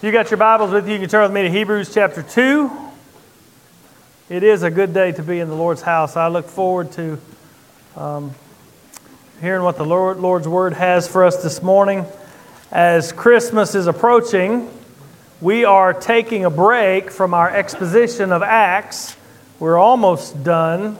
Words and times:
You 0.00 0.12
got 0.12 0.30
your 0.30 0.38
Bibles 0.38 0.70
with 0.70 0.86
you, 0.86 0.94
you 0.94 1.00
can 1.00 1.08
turn 1.08 1.24
with 1.24 1.32
me 1.32 1.42
to 1.42 1.50
Hebrews 1.50 1.92
chapter 1.92 2.22
2. 2.22 2.70
It 4.28 4.44
is 4.44 4.62
a 4.62 4.70
good 4.70 4.94
day 4.94 5.10
to 5.10 5.24
be 5.24 5.40
in 5.40 5.48
the 5.48 5.56
Lord's 5.56 5.82
house. 5.82 6.16
I 6.16 6.28
look 6.28 6.46
forward 6.46 6.92
to 6.92 7.18
um, 7.96 8.32
hearing 9.40 9.64
what 9.64 9.76
the 9.76 9.84
Lord, 9.84 10.18
Lord's 10.18 10.46
Word 10.46 10.74
has 10.74 11.08
for 11.08 11.24
us 11.24 11.42
this 11.42 11.64
morning. 11.64 12.06
As 12.70 13.10
Christmas 13.10 13.74
is 13.74 13.88
approaching, 13.88 14.70
we 15.40 15.64
are 15.64 15.92
taking 15.92 16.44
a 16.44 16.50
break 16.50 17.10
from 17.10 17.34
our 17.34 17.50
exposition 17.50 18.30
of 18.30 18.40
Acts. 18.44 19.16
We're 19.58 19.78
almost 19.78 20.44
done. 20.44 20.96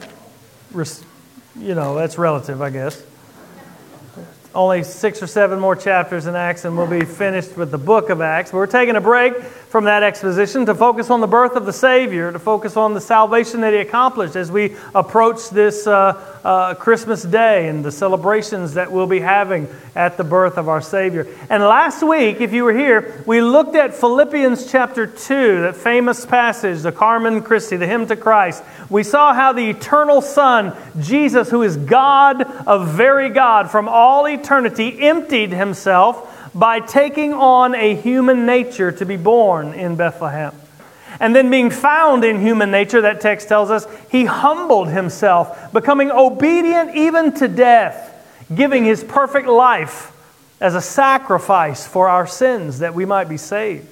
You 0.75 1.73
know, 1.73 1.95
that's 1.95 2.17
relative, 2.17 2.61
I 2.61 2.69
guess 2.69 3.01
only 4.55 4.83
six 4.83 5.21
or 5.21 5.27
seven 5.27 5.59
more 5.59 5.75
chapters 5.75 6.25
in 6.25 6.35
Acts, 6.35 6.65
and 6.65 6.75
we'll 6.75 6.87
be 6.87 7.05
finished 7.05 7.55
with 7.55 7.71
the 7.71 7.77
book 7.77 8.09
of 8.09 8.21
Acts. 8.21 8.51
We're 8.51 8.67
taking 8.67 8.95
a 8.95 9.01
break 9.01 9.33
from 9.69 9.83
that 9.83 10.01
exposition 10.01 10.65
to 10.65 10.73
focus 10.73 11.11
on 11.11 11.21
the 11.21 11.27
birth 11.27 11.55
of 11.55 11.67
the 11.67 11.73
Savior, 11.73 12.31
to 12.31 12.39
focus 12.39 12.75
on 12.75 12.95
the 12.95 13.01
salvation 13.01 13.61
that 13.61 13.71
He 13.71 13.79
accomplished 13.79 14.35
as 14.35 14.51
we 14.51 14.75
approach 14.95 15.49
this 15.51 15.85
uh, 15.85 16.39
uh, 16.43 16.73
Christmas 16.73 17.21
Day 17.21 17.67
and 17.67 17.85
the 17.85 17.91
celebrations 17.91 18.73
that 18.73 18.91
we'll 18.91 19.05
be 19.05 19.19
having 19.19 19.67
at 19.95 20.17
the 20.17 20.23
birth 20.23 20.57
of 20.57 20.67
our 20.67 20.81
Savior. 20.81 21.27
And 21.51 21.61
last 21.61 22.01
week, 22.01 22.41
if 22.41 22.51
you 22.51 22.63
were 22.63 22.73
here, 22.73 23.23
we 23.27 23.41
looked 23.41 23.75
at 23.75 23.93
Philippians 23.93 24.71
chapter 24.71 25.05
2, 25.05 25.61
that 25.61 25.75
famous 25.75 26.25
passage, 26.25 26.81
the 26.81 26.91
Carmen 26.91 27.43
Christi, 27.43 27.77
the 27.77 27.85
hymn 27.85 28.07
to 28.07 28.15
Christ. 28.15 28.63
We 28.89 29.03
saw 29.03 29.35
how 29.35 29.53
the 29.53 29.69
eternal 29.69 30.21
Son, 30.21 30.75
Jesus, 30.99 31.51
who 31.51 31.61
is 31.61 31.77
God 31.77 32.41
of 32.41 32.87
very 32.87 33.29
God 33.29 33.69
from 33.69 33.87
all 33.87 34.27
eternity, 34.27 34.99
emptied 34.99 35.51
himself 35.51 36.35
by 36.53 36.79
taking 36.79 37.33
on 37.33 37.75
a 37.75 37.95
human 37.95 38.45
nature 38.45 38.91
to 38.91 39.05
be 39.05 39.17
born 39.17 39.73
in 39.73 39.95
Bethlehem. 39.95 40.53
And 41.19 41.35
then, 41.35 41.49
being 41.49 41.69
found 41.69 42.23
in 42.23 42.39
human 42.39 42.71
nature, 42.71 43.01
that 43.01 43.19
text 43.19 43.49
tells 43.49 43.69
us, 43.69 43.85
he 44.09 44.25
humbled 44.25 44.87
himself, 44.89 45.73
becoming 45.73 46.11
obedient 46.11 46.95
even 46.95 47.33
to 47.35 47.47
death, 47.47 48.15
giving 48.53 48.85
his 48.85 49.03
perfect 49.03 49.47
life 49.47 50.13
as 50.61 50.75
a 50.75 50.81
sacrifice 50.81 51.85
for 51.85 52.07
our 52.07 52.25
sins 52.25 52.79
that 52.79 52.93
we 52.93 53.05
might 53.05 53.27
be 53.27 53.37
saved. 53.37 53.87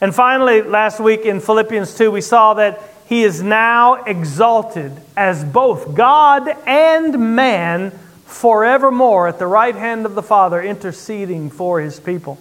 And 0.00 0.14
finally, 0.14 0.62
last 0.62 1.00
week 1.00 1.22
in 1.22 1.40
Philippians 1.40 1.94
2, 1.96 2.10
we 2.10 2.20
saw 2.20 2.54
that 2.54 2.82
he 3.06 3.24
is 3.24 3.42
now 3.42 4.04
exalted 4.04 4.92
as 5.16 5.44
both 5.44 5.94
God 5.94 6.48
and 6.66 7.34
man 7.34 7.98
forevermore 8.28 9.26
at 9.26 9.38
the 9.38 9.46
right 9.46 9.74
hand 9.74 10.06
of 10.06 10.14
the 10.14 10.22
Father, 10.22 10.62
interceding 10.62 11.50
for 11.50 11.80
his 11.80 11.98
people. 11.98 12.38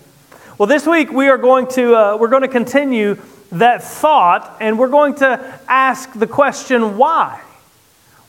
Well, 0.58 0.68
this 0.68 0.86
week 0.86 1.12
we 1.12 1.30
are 1.30 1.38
going 1.38 1.68
to, 1.70 1.96
uh, 1.96 2.18
we're 2.18 2.28
going 2.28 2.42
to 2.42 2.48
continue 2.48 3.18
that 3.54 3.84
thought, 3.84 4.58
and 4.60 4.78
we're 4.78 4.90
going 4.90 5.16
to 5.16 5.60
ask 5.68 6.12
the 6.14 6.28
question 6.28 6.98
why? 6.98 7.42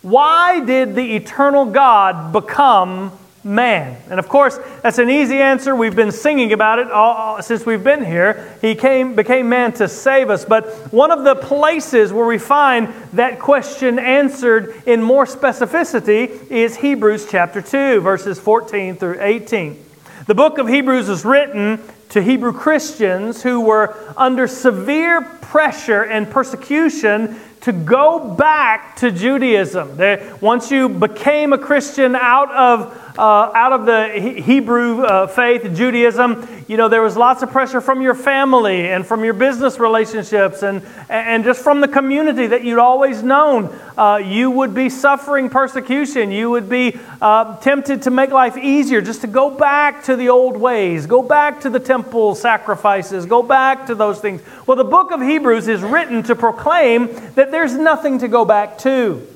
Why 0.02 0.60
did 0.64 0.94
the 0.94 1.16
eternal 1.16 1.66
God 1.66 2.32
become 2.32 3.12
man? 3.48 4.00
And 4.10 4.20
of 4.20 4.28
course, 4.28 4.58
that's 4.82 4.98
an 4.98 5.10
easy 5.10 5.38
answer. 5.38 5.74
We've 5.74 5.96
been 5.96 6.12
singing 6.12 6.52
about 6.52 6.78
it 6.78 6.90
all, 6.90 7.42
since 7.42 7.64
we've 7.66 7.82
been 7.82 8.04
here. 8.04 8.56
He 8.60 8.74
came, 8.74 9.16
became 9.16 9.48
man 9.48 9.72
to 9.74 9.88
save 9.88 10.30
us. 10.30 10.44
But 10.44 10.92
one 10.92 11.10
of 11.10 11.24
the 11.24 11.34
places 11.34 12.12
where 12.12 12.26
we 12.26 12.38
find 12.38 12.92
that 13.14 13.40
question 13.40 13.98
answered 13.98 14.82
in 14.86 15.02
more 15.02 15.24
specificity 15.24 16.48
is 16.50 16.76
Hebrews 16.76 17.26
chapter 17.30 17.62
2, 17.62 18.00
verses 18.00 18.38
14 18.38 18.96
through 18.96 19.18
18. 19.20 19.84
The 20.26 20.34
book 20.34 20.58
of 20.58 20.68
Hebrews 20.68 21.08
is 21.08 21.24
written 21.24 21.82
to 22.10 22.22
Hebrew 22.22 22.52
Christians 22.52 23.42
who 23.42 23.60
were 23.60 23.96
under 24.16 24.46
severe 24.46 25.22
pressure 25.22 26.02
and 26.02 26.30
persecution 26.30 27.40
to 27.68 27.72
go 27.74 28.34
back 28.34 28.96
to 28.96 29.10
Judaism. 29.10 29.98
They, 29.98 30.32
once 30.40 30.70
you 30.70 30.88
became 30.88 31.52
a 31.52 31.58
Christian 31.58 32.16
out 32.16 32.50
of 32.50 32.96
uh, 33.18 33.50
out 33.52 33.72
of 33.72 33.84
the 33.84 34.40
Hebrew 34.40 35.02
uh, 35.02 35.26
faith, 35.26 35.68
Judaism, 35.74 36.46
you 36.68 36.76
know, 36.76 36.88
there 36.88 37.02
was 37.02 37.16
lots 37.16 37.42
of 37.42 37.50
pressure 37.50 37.80
from 37.80 38.00
your 38.00 38.14
family 38.14 38.90
and 38.90 39.04
from 39.04 39.24
your 39.24 39.34
business 39.34 39.80
relationships 39.80 40.62
and, 40.62 40.86
and 41.08 41.42
just 41.42 41.64
from 41.64 41.80
the 41.80 41.88
community 41.88 42.46
that 42.46 42.62
you'd 42.62 42.78
always 42.78 43.22
known. 43.22 43.76
Uh, 43.96 44.18
you 44.18 44.52
would 44.52 44.72
be 44.72 44.88
suffering 44.88 45.50
persecution. 45.50 46.30
You 46.30 46.50
would 46.50 46.68
be 46.68 46.96
uh, 47.20 47.56
tempted 47.56 48.02
to 48.02 48.10
make 48.12 48.30
life 48.30 48.56
easier, 48.56 49.00
just 49.00 49.22
to 49.22 49.26
go 49.26 49.50
back 49.50 50.04
to 50.04 50.14
the 50.14 50.28
old 50.28 50.56
ways, 50.56 51.06
go 51.06 51.20
back 51.20 51.62
to 51.62 51.70
the 51.70 51.80
temple 51.80 52.36
sacrifices, 52.36 53.26
go 53.26 53.42
back 53.42 53.86
to 53.86 53.96
those 53.96 54.20
things. 54.20 54.42
Well, 54.64 54.76
the 54.76 54.84
book 54.84 55.10
of 55.10 55.20
Hebrews 55.20 55.66
is 55.66 55.80
written 55.80 56.22
to 56.24 56.36
proclaim 56.36 57.08
that 57.34 57.50
there's 57.58 57.74
nothing 57.74 58.20
to 58.20 58.28
go 58.28 58.44
back 58.44 58.78
to. 58.78 59.26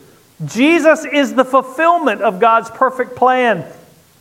Jesus 0.45 1.05
is 1.05 1.35
the 1.35 1.45
fulfillment 1.45 2.21
of 2.21 2.39
God's 2.39 2.71
perfect 2.71 3.17
plan. 3.17 3.67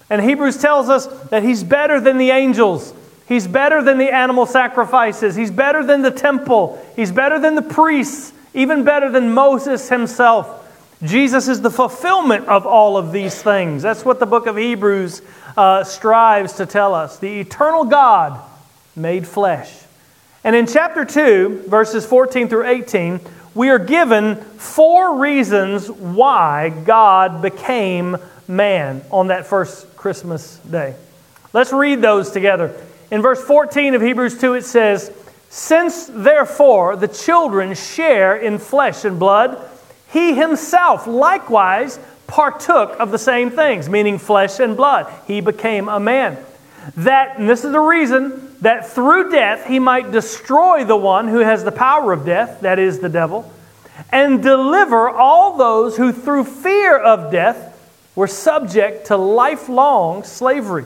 And 0.10 0.20
Hebrews 0.20 0.58
tells 0.58 0.90
us 0.90 1.06
that 1.30 1.44
He's 1.44 1.64
better 1.64 2.00
than 2.00 2.18
the 2.18 2.32
angels. 2.32 2.96
He's 3.28 3.48
better 3.48 3.84
than 3.84 4.00
the 4.00 4.12
animal 4.12 4.48
sacrifices. 4.48 5.36
He's 5.36 5.52
better 5.52 5.86
than 5.86 6.02
the 6.02 6.10
temple. 6.10 6.84
He's 6.96 7.12
better 7.12 7.38
than 7.38 7.54
the 7.54 7.62
priests, 7.62 8.34
even 8.56 8.84
better 8.84 9.12
than 9.12 9.36
Moses 9.36 9.88
himself. 9.88 10.58
Jesus 11.04 11.48
is 11.48 11.62
the 11.62 11.70
fulfillment 11.70 12.48
of 12.48 12.66
all 12.66 12.98
of 12.98 13.12
these 13.12 13.40
things. 13.40 13.84
That's 13.84 14.04
what 14.04 14.20
the 14.20 14.26
book 14.26 14.48
of 14.48 14.58
Hebrews 14.58 15.22
uh, 15.56 15.84
strives 15.84 16.54
to 16.54 16.66
tell 16.66 16.96
us. 16.96 17.20
The 17.20 17.40
eternal 17.40 17.86
God 17.86 18.42
made 18.96 19.28
flesh. 19.28 19.72
And 20.44 20.56
in 20.56 20.66
chapter 20.66 21.06
2, 21.06 21.66
verses 21.68 22.04
14 22.04 22.50
through 22.50 22.66
18, 22.66 23.20
we 23.54 23.70
are 23.70 23.80
given 23.80 24.36
four 24.36 25.20
reasons 25.20 25.90
why 25.90 26.70
God 26.70 27.42
became 27.42 28.18
man 28.48 29.04
on 29.12 29.28
that 29.28 29.46
first 29.46 29.96
Christmas 29.96 30.58
day. 30.60 30.96
Let's 31.54 31.74
read 31.74 32.02
those 32.02 32.32
together. 32.32 32.74
In 33.12 33.22
verse 33.22 33.44
14 33.44 33.96
of 33.96 34.02
Hebrews 34.02 34.40
2, 34.40 34.54
it 34.54 34.66
says, 34.66 35.12
Since 35.50 36.06
therefore 36.06 36.96
the 36.96 37.10
children 37.10 37.74
share 37.76 38.38
in 38.38 38.58
flesh 38.58 39.04
and 39.04 39.20
blood, 39.20 39.60
he 40.12 40.34
himself 40.34 41.08
likewise 41.08 42.00
partook 42.28 42.98
of 43.00 43.12
the 43.12 43.18
same 43.18 43.50
things, 43.50 43.90
meaning 43.90 44.18
flesh 44.18 44.60
and 44.60 44.78
blood. 44.78 45.12
He 45.28 45.42
became 45.42 45.90
a 45.90 46.00
man. 46.00 46.38
That, 46.98 47.38
and 47.38 47.50
this 47.50 47.66
is 47.66 47.72
the 47.74 47.80
reason, 47.80 48.51
that 48.62 48.90
through 48.90 49.32
death 49.32 49.66
he 49.66 49.80
might 49.80 50.12
destroy 50.12 50.86
the 50.86 50.96
one 50.96 51.28
who 51.28 51.40
has 51.40 51.64
the 51.64 51.72
power 51.72 52.14
of 52.14 52.26
death, 52.26 52.62
that 52.62 52.80
is 52.80 53.00
the 53.00 53.10
devil, 53.10 53.52
and 54.12 54.42
deliver 54.42 55.10
all 55.10 55.58
those 55.58 55.98
who 55.98 56.12
through 56.12 56.44
fear 56.44 56.98
of 56.98 57.32
death 57.32 57.68
were 58.16 58.28
subject 58.28 59.08
to 59.08 59.18
lifelong 59.18 60.24
slavery. 60.24 60.86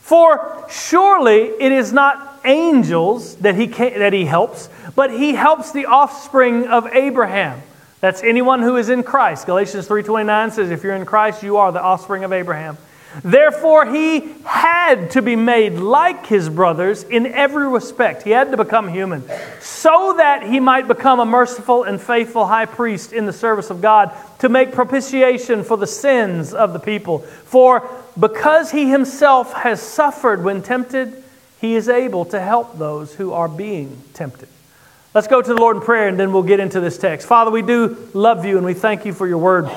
For 0.00 0.66
surely 0.68 1.46
it 1.46 1.72
is 1.72 1.92
not 1.92 2.40
angels 2.44 3.36
that 3.36 3.54
he, 3.54 3.66
can, 3.66 3.98
that 3.98 4.12
he 4.12 4.24
helps, 4.24 4.68
but 4.94 5.10
he 5.10 5.32
helps 5.32 5.72
the 5.72 5.86
offspring 5.86 6.66
of 6.66 6.86
Abraham. 6.88 7.62
That's 8.00 8.22
anyone 8.22 8.60
who 8.60 8.76
is 8.76 8.90
in 8.90 9.02
Christ. 9.02 9.46
Galatians 9.46 9.88
3:29 9.88 10.52
says 10.52 10.70
if 10.70 10.84
you're 10.84 10.94
in 10.94 11.06
Christ 11.06 11.42
you 11.42 11.56
are 11.56 11.72
the 11.72 11.80
offspring 11.80 12.22
of 12.22 12.32
Abraham. 12.32 12.76
Therefore, 13.22 13.86
he 13.86 14.34
had 14.44 15.12
to 15.12 15.22
be 15.22 15.36
made 15.36 15.74
like 15.74 16.26
his 16.26 16.48
brothers 16.48 17.04
in 17.04 17.26
every 17.26 17.68
respect. 17.68 18.22
He 18.22 18.30
had 18.30 18.50
to 18.50 18.56
become 18.56 18.88
human 18.88 19.22
so 19.60 20.14
that 20.16 20.42
he 20.42 20.58
might 20.58 20.88
become 20.88 21.20
a 21.20 21.24
merciful 21.24 21.84
and 21.84 22.00
faithful 22.00 22.46
high 22.46 22.66
priest 22.66 23.12
in 23.12 23.26
the 23.26 23.32
service 23.32 23.70
of 23.70 23.80
God 23.80 24.12
to 24.40 24.48
make 24.48 24.72
propitiation 24.72 25.62
for 25.62 25.76
the 25.76 25.86
sins 25.86 26.52
of 26.52 26.72
the 26.72 26.80
people. 26.80 27.20
For 27.20 27.88
because 28.18 28.70
he 28.70 28.90
himself 28.90 29.52
has 29.52 29.80
suffered 29.80 30.42
when 30.42 30.62
tempted, 30.62 31.22
he 31.60 31.76
is 31.76 31.88
able 31.88 32.24
to 32.26 32.40
help 32.40 32.78
those 32.78 33.14
who 33.14 33.32
are 33.32 33.48
being 33.48 34.02
tempted. 34.12 34.48
Let's 35.14 35.28
go 35.28 35.40
to 35.40 35.54
the 35.54 35.60
Lord 35.60 35.76
in 35.76 35.82
prayer 35.82 36.08
and 36.08 36.18
then 36.18 36.32
we'll 36.32 36.42
get 36.42 36.58
into 36.58 36.80
this 36.80 36.98
text. 36.98 37.28
Father, 37.28 37.50
we 37.50 37.62
do 37.62 38.10
love 38.14 38.44
you 38.44 38.56
and 38.56 38.66
we 38.66 38.74
thank 38.74 39.04
you 39.04 39.12
for 39.12 39.28
your 39.28 39.38
word. 39.38 39.70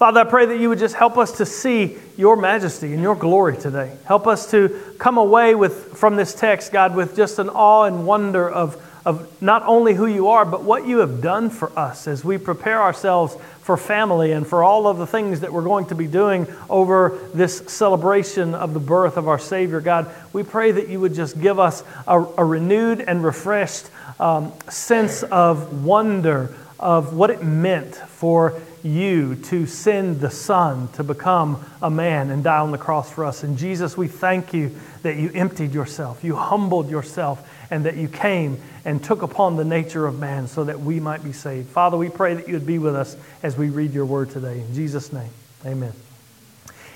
Father, 0.00 0.20
I 0.20 0.24
pray 0.24 0.46
that 0.46 0.58
you 0.58 0.70
would 0.70 0.78
just 0.78 0.94
help 0.94 1.18
us 1.18 1.32
to 1.32 1.44
see 1.44 1.98
your 2.16 2.34
majesty 2.34 2.94
and 2.94 3.02
your 3.02 3.14
glory 3.14 3.54
today. 3.58 3.94
Help 4.06 4.26
us 4.26 4.50
to 4.50 4.94
come 4.98 5.18
away 5.18 5.54
with, 5.54 5.98
from 5.98 6.16
this 6.16 6.34
text, 6.34 6.72
God, 6.72 6.96
with 6.96 7.14
just 7.14 7.38
an 7.38 7.50
awe 7.50 7.84
and 7.84 8.06
wonder 8.06 8.48
of, 8.48 8.82
of 9.04 9.42
not 9.42 9.62
only 9.64 9.92
who 9.92 10.06
you 10.06 10.28
are, 10.28 10.46
but 10.46 10.62
what 10.62 10.86
you 10.86 11.00
have 11.00 11.20
done 11.20 11.50
for 11.50 11.70
us 11.78 12.08
as 12.08 12.24
we 12.24 12.38
prepare 12.38 12.80
ourselves 12.80 13.36
for 13.60 13.76
family 13.76 14.32
and 14.32 14.46
for 14.46 14.64
all 14.64 14.86
of 14.86 14.96
the 14.96 15.06
things 15.06 15.40
that 15.40 15.52
we're 15.52 15.60
going 15.60 15.84
to 15.84 15.94
be 15.94 16.06
doing 16.06 16.46
over 16.70 17.18
this 17.34 17.58
celebration 17.66 18.54
of 18.54 18.72
the 18.72 18.80
birth 18.80 19.18
of 19.18 19.28
our 19.28 19.38
Savior. 19.38 19.82
God, 19.82 20.10
we 20.32 20.42
pray 20.42 20.72
that 20.72 20.88
you 20.88 20.98
would 21.00 21.12
just 21.12 21.38
give 21.38 21.58
us 21.58 21.84
a, 22.06 22.18
a 22.38 22.44
renewed 22.46 23.02
and 23.02 23.22
refreshed 23.22 23.90
um, 24.18 24.54
sense 24.70 25.24
of 25.24 25.84
wonder 25.84 26.56
of 26.78 27.12
what 27.12 27.28
it 27.28 27.42
meant 27.42 27.94
for 27.94 28.58
you 28.84 29.36
to 29.36 29.66
send 29.66 30.20
the 30.20 30.30
Son 30.30 30.88
to 30.92 31.04
become 31.04 31.64
a 31.82 31.90
man 31.90 32.30
and 32.30 32.44
die 32.44 32.58
on 32.58 32.70
the 32.70 32.78
cross 32.78 33.10
for 33.10 33.24
us. 33.24 33.42
And 33.42 33.58
Jesus, 33.58 33.96
we 33.96 34.08
thank 34.08 34.52
you 34.52 34.74
that 35.02 35.16
you 35.16 35.30
emptied 35.34 35.72
yourself, 35.72 36.22
you 36.24 36.36
humbled 36.36 36.90
yourself, 36.90 37.48
and 37.70 37.84
that 37.84 37.96
you 37.96 38.08
came 38.08 38.60
and 38.84 39.02
took 39.02 39.22
upon 39.22 39.56
the 39.56 39.64
nature 39.64 40.06
of 40.06 40.18
man 40.18 40.48
so 40.48 40.64
that 40.64 40.80
we 40.80 41.00
might 41.00 41.22
be 41.22 41.32
saved. 41.32 41.68
Father, 41.68 41.96
we 41.96 42.08
pray 42.08 42.34
that 42.34 42.48
you 42.48 42.54
would 42.54 42.66
be 42.66 42.78
with 42.78 42.96
us 42.96 43.16
as 43.42 43.56
we 43.56 43.70
read 43.70 43.92
your 43.92 44.06
word 44.06 44.30
today. 44.30 44.60
In 44.60 44.74
Jesus' 44.74 45.12
name, 45.12 45.30
amen 45.64 45.92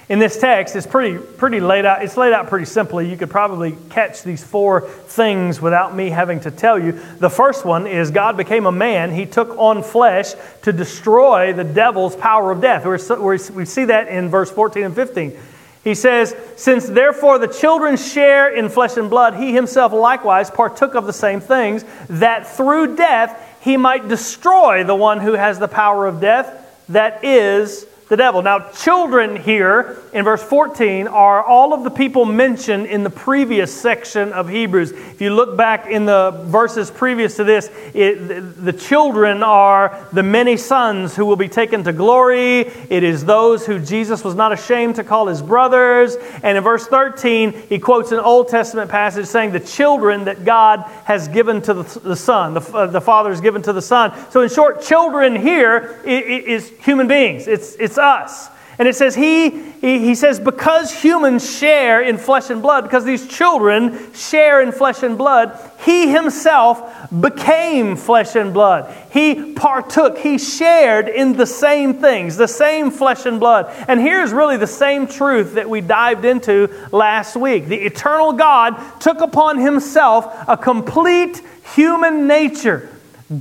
in 0.08 0.18
this 0.18 0.38
text 0.38 0.76
it's 0.76 0.86
pretty, 0.86 1.18
pretty 1.18 1.60
laid 1.60 1.86
out 1.86 2.02
it's 2.02 2.16
laid 2.16 2.32
out 2.32 2.48
pretty 2.48 2.66
simply. 2.66 3.08
You 3.10 3.16
could 3.16 3.30
probably 3.30 3.76
catch 3.90 4.22
these 4.22 4.42
four 4.42 4.82
things 4.82 5.60
without 5.60 5.94
me 5.94 6.10
having 6.10 6.40
to 6.40 6.50
tell 6.50 6.78
you. 6.78 6.92
The 7.18 7.30
first 7.30 7.64
one 7.64 7.86
is 7.86 8.10
god 8.10 8.36
became 8.36 8.66
a 8.66 8.72
man. 8.72 9.12
He 9.12 9.26
took 9.26 9.50
on 9.58 9.82
flesh 9.82 10.32
to 10.62 10.72
destroy 10.72 11.52
the 11.52 11.64
devil's 11.64 12.16
power 12.16 12.50
of 12.50 12.60
death. 12.60 12.84
We 12.84 13.38
we 13.54 13.64
see 13.64 13.84
that 13.86 14.08
in 14.08 14.28
verse 14.28 14.50
14 14.50 14.84
and 14.84 14.94
15 14.94 15.38
he 15.84 15.94
says 15.94 16.34
since 16.56 16.86
therefore 16.86 17.38
the 17.38 17.46
children 17.46 17.96
share 17.96 18.54
in 18.54 18.68
flesh 18.68 18.96
and 18.96 19.10
blood 19.10 19.34
he 19.34 19.52
himself 19.52 19.92
likewise 19.92 20.50
partook 20.50 20.94
of 20.94 21.06
the 21.06 21.12
same 21.12 21.40
things 21.40 21.84
that 22.08 22.46
through 22.46 22.96
death 22.96 23.58
he 23.60 23.76
might 23.76 24.08
destroy 24.08 24.82
the 24.82 24.94
one 24.94 25.20
who 25.20 25.34
has 25.34 25.58
the 25.58 25.68
power 25.68 26.06
of 26.06 26.20
death 26.20 26.82
that 26.88 27.22
is 27.24 27.86
the 28.08 28.16
devil. 28.16 28.42
Now, 28.42 28.70
children 28.70 29.36
here 29.36 29.96
in 30.12 30.24
verse 30.24 30.42
14 30.42 31.08
are 31.08 31.42
all 31.42 31.72
of 31.72 31.84
the 31.84 31.90
people 31.90 32.26
mentioned 32.26 32.86
in 32.86 33.02
the 33.02 33.10
previous 33.10 33.72
section 33.72 34.32
of 34.32 34.48
Hebrews. 34.48 34.92
If 34.92 35.22
you 35.22 35.34
look 35.34 35.56
back 35.56 35.86
in 35.86 36.04
the 36.04 36.30
verses 36.44 36.90
previous 36.90 37.36
to 37.36 37.44
this, 37.44 37.70
it, 37.94 38.62
the 38.62 38.72
children 38.72 39.42
are 39.42 40.06
the 40.12 40.22
many 40.22 40.58
sons 40.58 41.16
who 41.16 41.24
will 41.24 41.36
be 41.36 41.48
taken 41.48 41.82
to 41.84 41.92
glory. 41.92 42.60
It 42.90 43.02
is 43.02 43.24
those 43.24 43.64
who 43.64 43.78
Jesus 43.78 44.22
was 44.22 44.34
not 44.34 44.52
ashamed 44.52 44.96
to 44.96 45.04
call 45.04 45.26
his 45.26 45.40
brothers. 45.40 46.16
And 46.42 46.58
in 46.58 46.62
verse 46.62 46.86
13, 46.86 47.52
he 47.68 47.78
quotes 47.78 48.12
an 48.12 48.20
Old 48.20 48.48
Testament 48.48 48.90
passage 48.90 49.26
saying, 49.26 49.52
The 49.52 49.60
children 49.60 50.24
that 50.24 50.44
God 50.44 50.80
has 51.04 51.26
given 51.28 51.62
to 51.62 51.74
the, 51.74 52.00
the 52.00 52.16
Son, 52.16 52.52
the, 52.54 52.60
uh, 52.60 52.86
the 52.86 53.00
Father 53.00 53.30
has 53.30 53.40
given 53.40 53.62
to 53.62 53.72
the 53.72 53.82
Son. 53.82 54.12
So, 54.30 54.42
in 54.42 54.50
short, 54.50 54.82
children 54.82 55.34
here 55.34 56.00
is, 56.04 56.68
is 56.68 56.72
human 56.80 57.08
beings. 57.08 57.48
It's, 57.48 57.74
it's 57.76 57.93
it's 57.94 57.98
us. 57.98 58.50
And 58.76 58.88
it 58.88 58.96
says, 58.96 59.14
he, 59.14 59.50
he, 59.50 60.00
he, 60.00 60.14
says, 60.16 60.40
because 60.40 60.92
humans 60.92 61.48
share 61.58 62.02
in 62.02 62.18
flesh 62.18 62.50
and 62.50 62.60
blood, 62.60 62.82
because 62.82 63.04
these 63.04 63.28
children 63.28 64.12
share 64.12 64.60
in 64.60 64.72
flesh 64.72 65.04
and 65.04 65.16
blood, 65.16 65.56
he 65.84 66.10
himself 66.10 67.08
became 67.20 67.94
flesh 67.94 68.34
and 68.34 68.52
blood. 68.52 68.92
He 69.12 69.52
partook, 69.52 70.18
he 70.18 70.38
shared 70.38 71.08
in 71.08 71.34
the 71.34 71.46
same 71.46 71.94
things, 71.94 72.36
the 72.36 72.48
same 72.48 72.90
flesh 72.90 73.26
and 73.26 73.38
blood. 73.38 73.72
And 73.86 74.00
here's 74.00 74.32
really 74.32 74.56
the 74.56 74.66
same 74.66 75.06
truth 75.06 75.54
that 75.54 75.70
we 75.70 75.80
dived 75.80 76.24
into 76.24 76.68
last 76.90 77.36
week. 77.36 77.66
The 77.66 77.80
eternal 77.80 78.32
God 78.32 78.76
took 78.98 79.20
upon 79.20 79.58
himself 79.58 80.34
a 80.48 80.56
complete 80.56 81.40
human 81.76 82.26
nature 82.26 82.90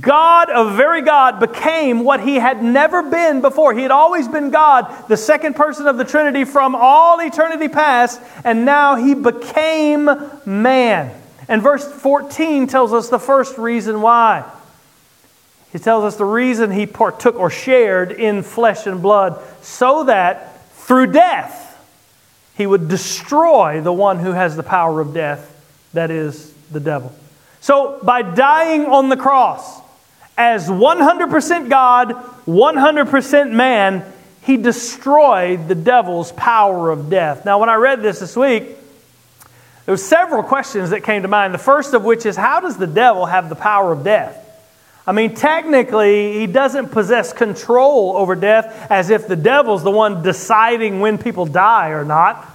God, 0.00 0.48
a 0.50 0.70
very 0.74 1.02
God, 1.02 1.40
became 1.40 2.04
what 2.04 2.20
he 2.20 2.36
had 2.36 2.62
never 2.62 3.02
been 3.02 3.42
before. 3.42 3.74
He 3.74 3.82
had 3.82 3.90
always 3.90 4.26
been 4.26 4.50
God, 4.50 5.08
the 5.08 5.16
second 5.16 5.56
person 5.56 5.86
of 5.86 5.98
the 5.98 6.04
Trinity 6.04 6.44
from 6.44 6.74
all 6.74 7.20
eternity 7.20 7.68
past, 7.68 8.20
and 8.44 8.64
now 8.64 8.96
he 8.96 9.14
became 9.14 10.08
man. 10.46 11.14
And 11.48 11.60
verse 11.62 11.86
14 11.86 12.66
tells 12.66 12.94
us 12.94 13.10
the 13.10 13.18
first 13.18 13.58
reason 13.58 14.00
why. 14.00 14.50
He 15.70 15.78
tells 15.78 16.04
us 16.04 16.16
the 16.16 16.24
reason 16.24 16.70
he 16.70 16.86
partook 16.86 17.34
or 17.34 17.50
shared 17.50 18.12
in 18.12 18.42
flesh 18.42 18.86
and 18.86 19.02
blood, 19.02 19.42
so 19.60 20.04
that 20.04 20.66
through 20.76 21.08
death 21.08 21.62
he 22.56 22.66
would 22.66 22.88
destroy 22.88 23.82
the 23.82 23.92
one 23.92 24.18
who 24.18 24.32
has 24.32 24.56
the 24.56 24.62
power 24.62 25.00
of 25.00 25.12
death, 25.12 25.50
that 25.92 26.10
is, 26.10 26.54
the 26.70 26.80
devil. 26.80 27.14
So, 27.64 27.98
by 28.02 28.20
dying 28.20 28.84
on 28.84 29.08
the 29.08 29.16
cross, 29.16 29.80
as 30.36 30.68
100% 30.68 31.70
God, 31.70 32.10
100% 32.44 33.52
man, 33.52 34.04
he 34.42 34.58
destroyed 34.58 35.66
the 35.66 35.74
devil's 35.74 36.30
power 36.32 36.90
of 36.90 37.08
death. 37.08 37.46
Now, 37.46 37.58
when 37.58 37.70
I 37.70 37.76
read 37.76 38.02
this 38.02 38.18
this 38.18 38.36
week, 38.36 38.64
there 39.86 39.94
were 39.94 39.96
several 39.96 40.42
questions 40.42 40.90
that 40.90 41.04
came 41.04 41.22
to 41.22 41.28
mind. 41.28 41.54
The 41.54 41.58
first 41.58 41.94
of 41.94 42.04
which 42.04 42.26
is 42.26 42.36
how 42.36 42.60
does 42.60 42.76
the 42.76 42.86
devil 42.86 43.24
have 43.24 43.48
the 43.48 43.56
power 43.56 43.92
of 43.92 44.04
death? 44.04 44.38
I 45.06 45.12
mean, 45.12 45.34
technically, 45.34 46.40
he 46.40 46.46
doesn't 46.46 46.90
possess 46.90 47.32
control 47.32 48.14
over 48.14 48.34
death 48.34 48.90
as 48.90 49.08
if 49.08 49.26
the 49.26 49.36
devil's 49.36 49.82
the 49.82 49.90
one 49.90 50.22
deciding 50.22 51.00
when 51.00 51.16
people 51.16 51.46
die 51.46 51.92
or 51.92 52.04
not. 52.04 52.46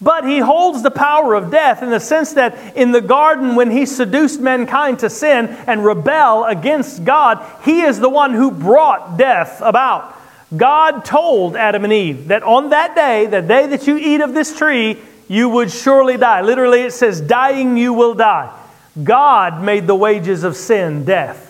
But 0.00 0.24
he 0.24 0.38
holds 0.38 0.82
the 0.82 0.92
power 0.92 1.34
of 1.34 1.50
death 1.50 1.82
in 1.82 1.90
the 1.90 1.98
sense 1.98 2.34
that 2.34 2.76
in 2.76 2.92
the 2.92 3.00
garden, 3.00 3.56
when 3.56 3.70
he 3.70 3.84
seduced 3.84 4.40
mankind 4.40 5.00
to 5.00 5.10
sin 5.10 5.48
and 5.66 5.84
rebel 5.84 6.44
against 6.44 7.04
God, 7.04 7.44
he 7.64 7.80
is 7.80 7.98
the 7.98 8.08
one 8.08 8.32
who 8.32 8.50
brought 8.52 9.16
death 9.16 9.60
about. 9.60 10.16
God 10.56 11.04
told 11.04 11.56
Adam 11.56 11.84
and 11.84 11.92
Eve 11.92 12.28
that 12.28 12.42
on 12.42 12.70
that 12.70 12.94
day, 12.94 13.26
the 13.26 13.42
day 13.42 13.66
that 13.66 13.86
you 13.86 13.96
eat 13.96 14.20
of 14.20 14.34
this 14.34 14.56
tree, 14.56 14.98
you 15.26 15.48
would 15.48 15.70
surely 15.70 16.16
die. 16.16 16.42
Literally, 16.42 16.82
it 16.82 16.92
says, 16.92 17.20
dying 17.20 17.76
you 17.76 17.92
will 17.92 18.14
die. 18.14 18.54
God 19.02 19.62
made 19.62 19.86
the 19.86 19.94
wages 19.94 20.44
of 20.44 20.56
sin 20.56 21.04
death. 21.04 21.44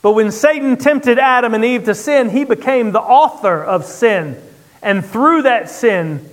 But 0.00 0.12
when 0.12 0.30
Satan 0.30 0.76
tempted 0.76 1.18
Adam 1.18 1.52
and 1.54 1.64
Eve 1.64 1.84
to 1.84 1.94
sin, 1.94 2.30
he 2.30 2.44
became 2.44 2.92
the 2.92 3.00
author 3.00 3.62
of 3.62 3.84
sin. 3.84 4.40
And 4.80 5.04
through 5.04 5.42
that 5.42 5.68
sin, 5.68 6.26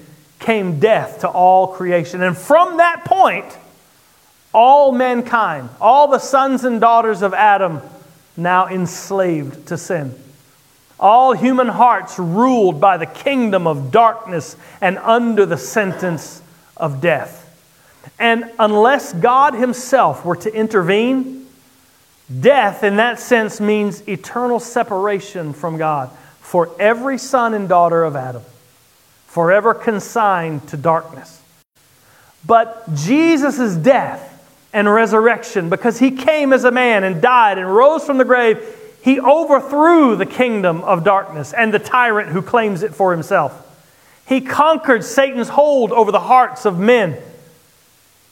came 0.46 0.80
death 0.80 1.22
to 1.22 1.28
all 1.28 1.68
creation. 1.68 2.22
And 2.22 2.38
from 2.38 2.78
that 2.78 3.04
point, 3.04 3.46
all 4.54 4.92
mankind, 4.92 5.70
all 5.82 6.08
the 6.08 6.20
sons 6.20 6.64
and 6.64 6.80
daughters 6.80 7.24
of 7.24 7.34
Adam, 7.34 7.82
now 8.38 8.68
enslaved 8.68 9.68
to 9.68 9.78
sin. 9.78 10.14
All 11.00 11.34
human 11.34 11.68
hearts 11.68 12.20
ruled 12.20 12.80
by 12.80 12.98
the 12.98 13.08
kingdom 13.08 13.66
of 13.66 13.92
darkness 13.92 14.56
and 14.80 14.98
under 15.00 15.46
the 15.46 15.58
sentence 15.58 16.42
of 16.78 17.02
death. 17.02 17.42
And 18.20 18.50
unless 18.60 19.14
God 19.14 19.56
Himself 19.56 20.24
were 20.24 20.36
to 20.38 20.54
intervene, 20.54 21.48
death 22.40 22.84
in 22.84 22.98
that 22.98 23.20
sense 23.20 23.60
means 23.60 24.08
eternal 24.08 24.60
separation 24.60 25.54
from 25.54 25.78
God 25.78 26.12
for 26.40 26.70
every 26.80 27.18
son 27.18 27.56
and 27.56 27.68
daughter 27.68 28.04
of 28.04 28.16
Adam 28.16 28.44
forever 29.36 29.74
consigned 29.74 30.66
to 30.66 30.78
darkness. 30.78 31.42
But 32.48 32.96
Jesus' 32.96 33.76
death 33.76 34.32
and 34.72 34.90
resurrection, 34.90 35.70
because 35.70 36.00
he 36.00 36.12
came 36.12 36.54
as 36.54 36.64
a 36.64 36.72
man 36.72 37.04
and 37.04 37.22
died 37.22 37.58
and 37.58 37.76
rose 37.76 38.06
from 38.06 38.18
the 38.18 38.24
grave, 38.24 38.66
he 39.02 39.20
overthrew 39.20 40.16
the 40.16 40.26
kingdom 40.26 40.82
of 40.84 41.04
darkness 41.04 41.52
and 41.52 41.74
the 41.74 41.80
tyrant 41.80 42.30
who 42.30 42.42
claims 42.42 42.82
it 42.82 42.96
for 42.96 43.12
himself. 43.12 43.62
He 44.26 44.40
conquered 44.40 45.04
Satan's 45.04 45.50
hold 45.50 45.92
over 45.92 46.14
the 46.14 46.22
hearts 46.22 46.66
of 46.66 46.80
men 46.80 47.18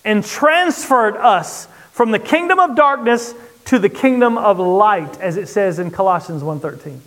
and 0.05 0.23
transferred 0.23 1.17
us 1.17 1.67
from 1.91 2.11
the 2.11 2.19
kingdom 2.19 2.61
of 2.61 2.77
darkness 2.77 3.33
to 3.65 3.77
the 3.77 3.89
kingdom 3.89 4.37
of 4.37 4.57
light 4.57 5.19
as 5.19 5.35
it 5.35 5.49
says 5.49 5.79
in 5.79 5.91
Colossians 5.91 6.43
1:13. 6.43 7.01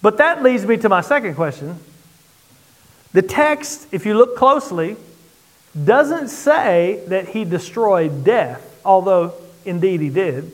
But 0.00 0.18
that 0.18 0.44
leads 0.44 0.64
me 0.64 0.76
to 0.76 0.88
my 0.88 1.00
second 1.00 1.34
question. 1.34 1.80
The 3.12 3.22
text, 3.22 3.88
if 3.92 4.04
you 4.06 4.14
look 4.14 4.36
closely, 4.36 4.96
doesn't 5.84 6.28
say 6.28 7.02
that 7.08 7.28
he 7.28 7.44
destroyed 7.44 8.24
death, 8.24 8.80
although 8.84 9.34
indeed 9.64 10.00
he 10.00 10.10
did. 10.10 10.52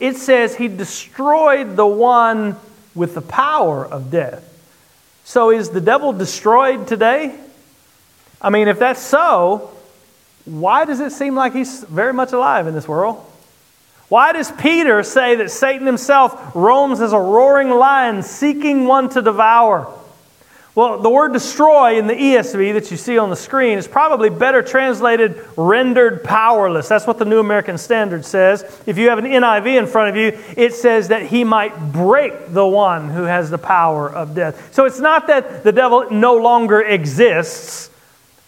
It 0.00 0.16
says 0.16 0.54
he 0.54 0.68
destroyed 0.68 1.76
the 1.76 1.86
one 1.86 2.56
with 2.94 3.14
the 3.14 3.22
power 3.22 3.86
of 3.86 4.10
death. 4.10 4.50
So 5.24 5.50
is 5.50 5.70
the 5.70 5.80
devil 5.80 6.12
destroyed 6.12 6.86
today? 6.86 7.34
I 8.40 8.50
mean, 8.50 8.68
if 8.68 8.78
that's 8.78 9.00
so, 9.00 9.70
why 10.44 10.84
does 10.84 11.00
it 11.00 11.12
seem 11.12 11.34
like 11.34 11.54
he's 11.54 11.82
very 11.84 12.12
much 12.12 12.32
alive 12.32 12.66
in 12.66 12.74
this 12.74 12.86
world? 12.86 13.24
Why 14.08 14.32
does 14.32 14.52
Peter 14.52 15.02
say 15.02 15.36
that 15.36 15.50
Satan 15.50 15.86
himself 15.86 16.54
roams 16.54 17.00
as 17.00 17.12
a 17.12 17.18
roaring 17.18 17.70
lion 17.70 18.22
seeking 18.22 18.84
one 18.86 19.08
to 19.10 19.22
devour? 19.22 19.90
Well, 20.74 20.98
the 21.00 21.10
word 21.10 21.32
destroy 21.32 21.98
in 22.00 22.08
the 22.08 22.14
ESV 22.14 22.72
that 22.72 22.90
you 22.90 22.96
see 22.96 23.16
on 23.16 23.30
the 23.30 23.36
screen 23.36 23.78
is 23.78 23.86
probably 23.86 24.28
better 24.28 24.60
translated 24.60 25.40
rendered 25.56 26.24
powerless. 26.24 26.88
That's 26.88 27.06
what 27.06 27.18
the 27.18 27.24
New 27.24 27.38
American 27.38 27.78
Standard 27.78 28.24
says. 28.24 28.64
If 28.84 28.98
you 28.98 29.10
have 29.10 29.18
an 29.18 29.24
NIV 29.24 29.78
in 29.78 29.86
front 29.86 30.10
of 30.10 30.16
you, 30.16 30.36
it 30.56 30.74
says 30.74 31.08
that 31.08 31.26
he 31.26 31.44
might 31.44 31.92
break 31.92 32.52
the 32.52 32.66
one 32.66 33.08
who 33.08 33.22
has 33.22 33.50
the 33.50 33.58
power 33.58 34.10
of 34.10 34.34
death. 34.34 34.74
So 34.74 34.84
it's 34.84 34.98
not 34.98 35.28
that 35.28 35.62
the 35.62 35.70
devil 35.70 36.10
no 36.10 36.38
longer 36.38 36.80
exists, 36.80 37.88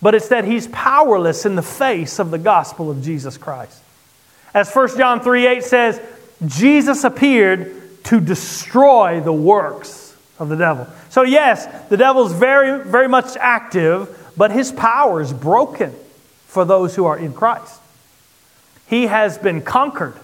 but 0.02 0.16
it's 0.16 0.28
that 0.28 0.44
he's 0.44 0.66
powerless 0.68 1.46
in 1.46 1.54
the 1.54 1.62
face 1.62 2.18
of 2.18 2.32
the 2.32 2.38
gospel 2.38 2.90
of 2.90 3.04
Jesus 3.04 3.38
Christ. 3.38 3.80
As 4.52 4.74
1 4.74 4.98
John 4.98 5.20
3 5.20 5.46
8 5.46 5.62
says, 5.62 6.00
Jesus 6.44 7.04
appeared 7.04 8.04
to 8.04 8.20
destroy 8.20 9.20
the 9.20 9.32
works 9.32 10.05
of 10.38 10.48
the 10.48 10.56
devil. 10.56 10.86
So, 11.10 11.22
yes, 11.22 11.66
the 11.88 11.96
devil's 11.96 12.32
very, 12.32 12.84
very 12.84 13.08
much 13.08 13.36
active, 13.36 14.32
but 14.36 14.50
his 14.50 14.72
power 14.72 15.20
is 15.20 15.32
broken 15.32 15.94
for 16.46 16.64
those 16.64 16.94
who 16.94 17.06
are 17.06 17.18
in 17.18 17.32
Christ. 17.32 17.80
He 18.86 19.06
has 19.06 19.38
been 19.38 19.62
conquered, 19.62 20.14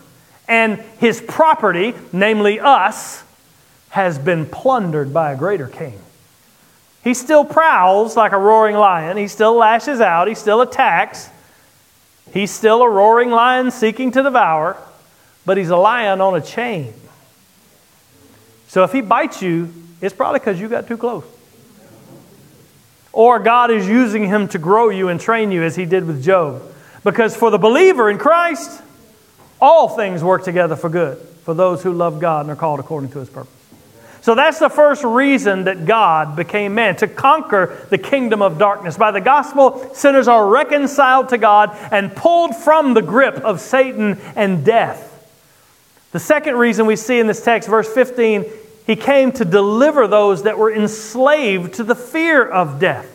and 0.47 0.79
his 0.99 1.21
property, 1.21 1.95
namely 2.13 2.61
us, 2.61 3.25
has 3.91 4.19
been 4.19 4.47
plundered 4.47 5.13
by 5.13 5.33
a 5.33 5.37
greater 5.37 5.69
king. 5.69 5.99
He 7.05 7.15
still 7.15 7.45
prowls 7.45 8.17
like 8.17 8.33
a 8.33 8.39
roaring 8.39 8.77
lion. 8.77 9.17
He 9.17 9.29
still 9.29 9.55
lashes 9.55 10.01
out. 10.01 10.29
He 10.29 10.35
still 10.35 10.61
attacks. 10.61 11.29
He's 12.33 12.51
still 12.51 12.83
a 12.83 12.89
roaring 12.89 13.31
lion 13.31 13.71
seeking 13.71 14.13
to 14.13 14.23
devour, 14.23 14.77
but 15.45 15.57
he's 15.57 15.71
a 15.71 15.77
lion 15.77 16.21
on 16.21 16.37
a 16.37 16.41
chain. 16.41 16.95
So 18.69 18.85
if 18.85 18.93
he 18.93 19.01
bites 19.01 19.43
you, 19.43 19.73
it's 20.03 20.15
probably 20.15 20.41
because 20.41 20.61
you 20.61 20.69
got 20.69 20.87
too 20.87 20.99
close. 20.99 21.25
Or 23.13 23.39
God 23.39 23.71
is 23.71 23.87
using 23.87 24.27
him 24.27 24.49
to 24.49 24.59
grow 24.59 24.89
you 24.89 25.09
and 25.09 25.21
train 25.21 25.53
you 25.53 25.63
as 25.63 25.77
he 25.77 25.85
did 25.85 26.07
with 26.07 26.23
Job. 26.23 26.63
Because 27.05 27.37
for 27.37 27.51
the 27.51 27.59
believer 27.59 28.11
in 28.11 28.19
Christ, 28.19 28.83
all 29.61 29.89
things 29.89 30.23
work 30.23 30.45
together 30.45 30.77
for 30.77 30.89
good 30.89 31.19
for 31.45 31.55
those 31.55 31.83
who 31.83 31.93
love 31.93 32.21
God 32.21 32.43
and 32.43 32.51
are 32.51 32.57
called 32.57 32.81
according 32.81 33.11
to 33.11 33.19
his 33.19 33.29
purpose. 33.29 33.53
So 34.23 34.37
that's 34.37 34.61
the 34.61 34.71
first 34.71 35.03
reason 35.03 35.65
that 35.65 35.85
God 35.85 36.37
became 36.37 36.77
man, 36.77 36.95
to 36.97 37.09
conquer 37.09 37.85
the 37.91 37.99
kingdom 37.99 38.41
of 38.41 38.57
darkness. 38.57 38.97
By 38.97 39.11
the 39.11 39.21
gospel, 39.21 39.93
sinners 39.95 40.29
are 40.29 40.47
reconciled 40.47 41.31
to 41.31 41.39
God 41.39 41.77
and 41.91 42.15
pulled 42.15 42.55
from 42.55 42.95
the 42.95 43.03
grip 43.03 43.35
of 43.39 43.61
Satan 43.61 44.21
and 44.37 44.65
death. 44.65 45.09
The 46.13 46.21
second 46.21 46.55
reason 46.55 46.87
we 46.87 46.95
see 46.95 47.19
in 47.19 47.27
this 47.27 47.43
text, 47.43 47.69
verse 47.69 47.93
15, 47.93 48.45
he 48.87 48.97
came 48.97 49.33
to 49.33 49.45
deliver 49.45 50.07
those 50.09 50.43
that 50.43 50.59
were 50.59 50.73
enslaved 50.73 51.75
to 51.75 51.85
the 51.85 51.95
fear 51.95 52.47
of 52.47 52.81
death. 52.81 53.09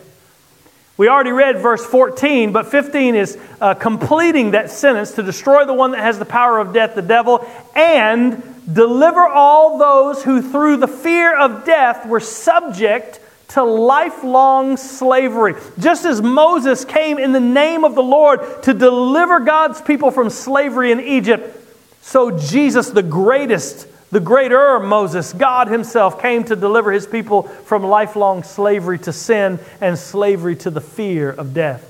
We 0.96 1.08
already 1.08 1.30
read 1.30 1.58
verse 1.58 1.86
14, 1.86 2.50
but 2.50 2.66
15 2.66 3.14
is 3.14 3.38
uh, 3.60 3.74
completing 3.74 4.50
that 4.50 4.70
sentence 4.70 5.12
to 5.12 5.22
destroy 5.22 5.64
the 5.64 5.74
one 5.74 5.92
that 5.92 6.00
has 6.00 6.18
the 6.18 6.24
power 6.24 6.58
of 6.58 6.72
death, 6.72 6.96
the 6.96 7.02
devil, 7.02 7.48
and 7.76 8.42
deliver 8.72 9.24
all 9.24 9.78
those 9.78 10.24
who 10.24 10.42
through 10.42 10.78
the 10.78 10.88
fear 10.88 11.36
of 11.38 11.64
death 11.64 12.04
were 12.06 12.18
subject 12.18 13.20
to 13.48 13.62
lifelong 13.62 14.76
slavery. 14.76 15.54
Just 15.78 16.04
as 16.04 16.20
Moses 16.20 16.84
came 16.84 17.18
in 17.18 17.32
the 17.32 17.40
name 17.40 17.84
of 17.84 17.94
the 17.94 18.02
Lord 18.02 18.40
to 18.64 18.74
deliver 18.74 19.40
God's 19.40 19.80
people 19.80 20.10
from 20.10 20.30
slavery 20.30 20.90
in 20.90 21.00
Egypt, 21.00 21.56
so 22.02 22.36
Jesus, 22.38 22.90
the 22.90 23.02
greatest, 23.02 23.86
the 24.10 24.20
greater 24.20 24.80
Moses, 24.80 25.32
God 25.32 25.68
Himself, 25.68 26.20
came 26.20 26.44
to 26.44 26.56
deliver 26.56 26.92
His 26.92 27.06
people 27.06 27.42
from 27.42 27.84
lifelong 27.84 28.42
slavery 28.42 28.98
to 29.00 29.12
sin 29.12 29.58
and 29.80 29.98
slavery 29.98 30.56
to 30.56 30.70
the 30.70 30.80
fear 30.80 31.30
of 31.30 31.52
death. 31.52 31.84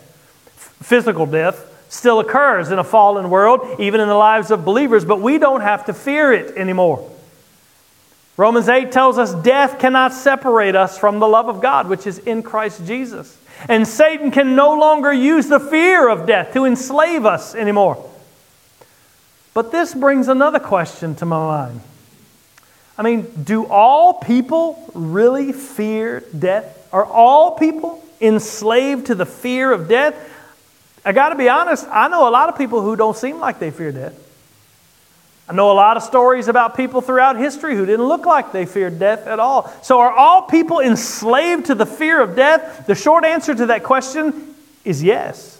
Physical 0.83 1.27
death, 1.27 1.65
still 1.89 2.21
occurs 2.21 2.71
in 2.71 2.79
a 2.79 2.85
fallen 2.85 3.31
world, 3.31 3.81
even 3.81 4.01
in 4.01 4.09
the 4.09 4.15
lives 4.15 4.51
of 4.51 4.65
believers, 4.65 5.05
but 5.05 5.21
we 5.21 5.39
don't 5.39 5.61
have 5.63 5.87
to 5.87 5.95
fear 5.95 6.33
it 6.33 6.57
anymore. 6.57 7.11
Romans 8.37 8.69
8 8.69 8.93
tells 8.93 9.19
us 9.19 9.35
death 9.35 9.81
cannot 9.81 10.13
separate 10.13 10.77
us 10.77 10.97
from 10.97 11.19
the 11.19 11.27
love 11.27 11.49
of 11.49 11.61
God, 11.61 11.89
which 11.89 12.07
is 12.07 12.19
in 12.19 12.43
Christ 12.43 12.87
Jesus. 12.87 13.37
And 13.69 13.87
Satan 13.89 14.31
can 14.31 14.55
no 14.55 14.75
longer 14.79 15.13
use 15.13 15.49
the 15.49 15.59
fear 15.59 16.09
of 16.09 16.27
death 16.27 16.53
to 16.53 16.65
enslave 16.65 17.27
us 17.27 17.57
anymore. 17.57 18.09
But 19.55 19.73
this 19.73 19.93
brings 19.93 20.29
another 20.29 20.61
question 20.61 21.17
to 21.17 21.27
my 21.27 21.39
mind. 21.39 21.81
I 22.99 23.03
mean, 23.03 23.31
do 23.45 23.65
all 23.67 24.15
people 24.15 24.91
really 24.93 25.53
fear 25.53 26.25
death? 26.37 26.89
Are 26.93 27.05
all 27.05 27.53
people 27.53 28.05
enslaved 28.21 29.07
to 29.07 29.15
the 29.15 29.25
fear 29.25 29.71
of 29.71 29.89
death? 29.89 30.17
I 31.05 31.13
got 31.13 31.29
to 31.29 31.37
be 31.37 31.49
honest, 31.49 31.87
I 31.89 32.09
know 32.09 32.29
a 32.29 32.31
lot 32.31 32.49
of 32.49 32.59
people 32.59 32.83
who 32.83 32.97
don't 32.97 33.17
seem 33.17 33.39
like 33.39 33.61
they 33.61 33.71
fear 33.71 33.93
death. 33.93 34.25
I 35.49 35.55
know 35.55 35.71
a 35.71 35.73
lot 35.73 35.97
of 35.97 36.03
stories 36.03 36.49
about 36.49 36.77
people 36.77 37.01
throughout 37.01 37.37
history 37.37 37.75
who 37.75 37.87
didn't 37.87 38.05
look 38.05 38.27
like 38.27 38.53
they 38.53 38.67
feared 38.67 38.99
death 38.99 39.27
at 39.27 39.39
all. 39.39 39.73
So, 39.83 40.01
are 40.01 40.13
all 40.13 40.43
people 40.43 40.81
enslaved 40.81 41.67
to 41.67 41.75
the 41.75 41.87
fear 41.87 42.21
of 42.21 42.37
death? 42.37 42.87
The 42.87 42.95
short 42.95 43.25
answer 43.25 43.55
to 43.55 43.67
that 43.67 43.83
question 43.83 44.55
is 44.85 45.03
yes. 45.03 45.59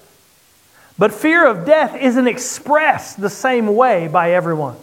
But 0.99 1.15
fear 1.15 1.47
of 1.47 1.65
death 1.65 1.97
isn't 1.97 2.27
expressed 2.27 3.19
the 3.19 3.31
same 3.31 3.75
way 3.75 4.09
by 4.09 4.33
everyone. 4.33 4.77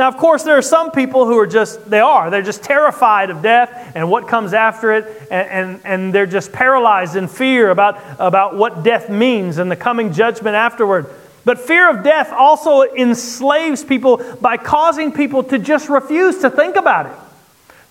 Now, 0.00 0.08
of 0.08 0.16
course, 0.16 0.44
there 0.44 0.56
are 0.56 0.62
some 0.62 0.92
people 0.92 1.26
who 1.26 1.38
are 1.38 1.46
just, 1.46 1.90
they 1.90 2.00
are, 2.00 2.30
they're 2.30 2.40
just 2.40 2.62
terrified 2.62 3.28
of 3.28 3.42
death 3.42 3.92
and 3.94 4.10
what 4.10 4.28
comes 4.28 4.54
after 4.54 4.94
it, 4.94 5.28
and, 5.30 5.50
and, 5.50 5.80
and 5.84 6.14
they're 6.14 6.24
just 6.24 6.52
paralyzed 6.52 7.16
in 7.16 7.28
fear 7.28 7.68
about, 7.68 8.00
about 8.18 8.56
what 8.56 8.82
death 8.82 9.10
means 9.10 9.58
and 9.58 9.70
the 9.70 9.76
coming 9.76 10.14
judgment 10.14 10.56
afterward. 10.56 11.04
But 11.44 11.60
fear 11.60 11.90
of 11.90 12.02
death 12.02 12.32
also 12.32 12.84
enslaves 12.84 13.84
people 13.84 14.38
by 14.40 14.56
causing 14.56 15.12
people 15.12 15.42
to 15.44 15.58
just 15.58 15.90
refuse 15.90 16.38
to 16.38 16.48
think 16.48 16.76
about 16.76 17.04
it, 17.04 17.12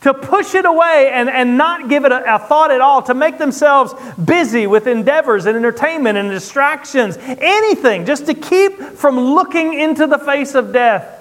to 0.02 0.16
push 0.16 0.56
it 0.56 0.66
away 0.66 1.12
and, 1.14 1.30
and 1.30 1.60
not 1.60 1.90
give 1.90 2.06
it 2.06 2.12
a, 2.12 2.38
a 2.38 2.40
thought 2.40 2.72
at 2.72 2.82
all, 2.82 3.04
to 3.04 3.14
make 3.14 3.38
themselves 3.38 3.94
busy 4.18 4.66
with 4.66 4.88
endeavors 4.88 5.46
and 5.46 5.56
entertainment 5.56 6.18
and 6.18 6.32
distractions, 6.32 7.20
anything, 7.20 8.08
just 8.08 8.26
to 8.26 8.34
keep 8.34 8.80
from 8.80 9.20
looking 9.20 9.76
into 9.76 10.08
the 10.08 10.18
face 10.18 10.56
of 10.56 10.74
death. 10.74 11.18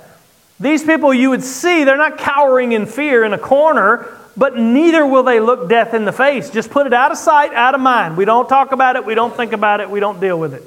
These 0.60 0.84
people 0.84 1.14
you 1.14 1.30
would 1.30 1.44
see, 1.44 1.84
they're 1.84 1.96
not 1.96 2.18
cowering 2.18 2.72
in 2.72 2.86
fear 2.86 3.24
in 3.24 3.32
a 3.32 3.38
corner, 3.38 4.06
but 4.36 4.56
neither 4.56 5.06
will 5.06 5.22
they 5.22 5.40
look 5.40 5.68
death 5.68 5.94
in 5.94 6.04
the 6.04 6.12
face. 6.12 6.50
Just 6.50 6.70
put 6.70 6.86
it 6.86 6.92
out 6.92 7.12
of 7.12 7.18
sight, 7.18 7.52
out 7.54 7.74
of 7.74 7.80
mind. 7.80 8.16
We 8.16 8.24
don't 8.24 8.48
talk 8.48 8.72
about 8.72 8.96
it, 8.96 9.04
we 9.04 9.14
don't 9.14 9.36
think 9.36 9.52
about 9.52 9.80
it, 9.80 9.88
we 9.88 10.00
don't 10.00 10.20
deal 10.20 10.38
with 10.38 10.54
it. 10.54 10.62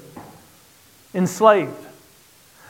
Enslaved. 1.13 1.75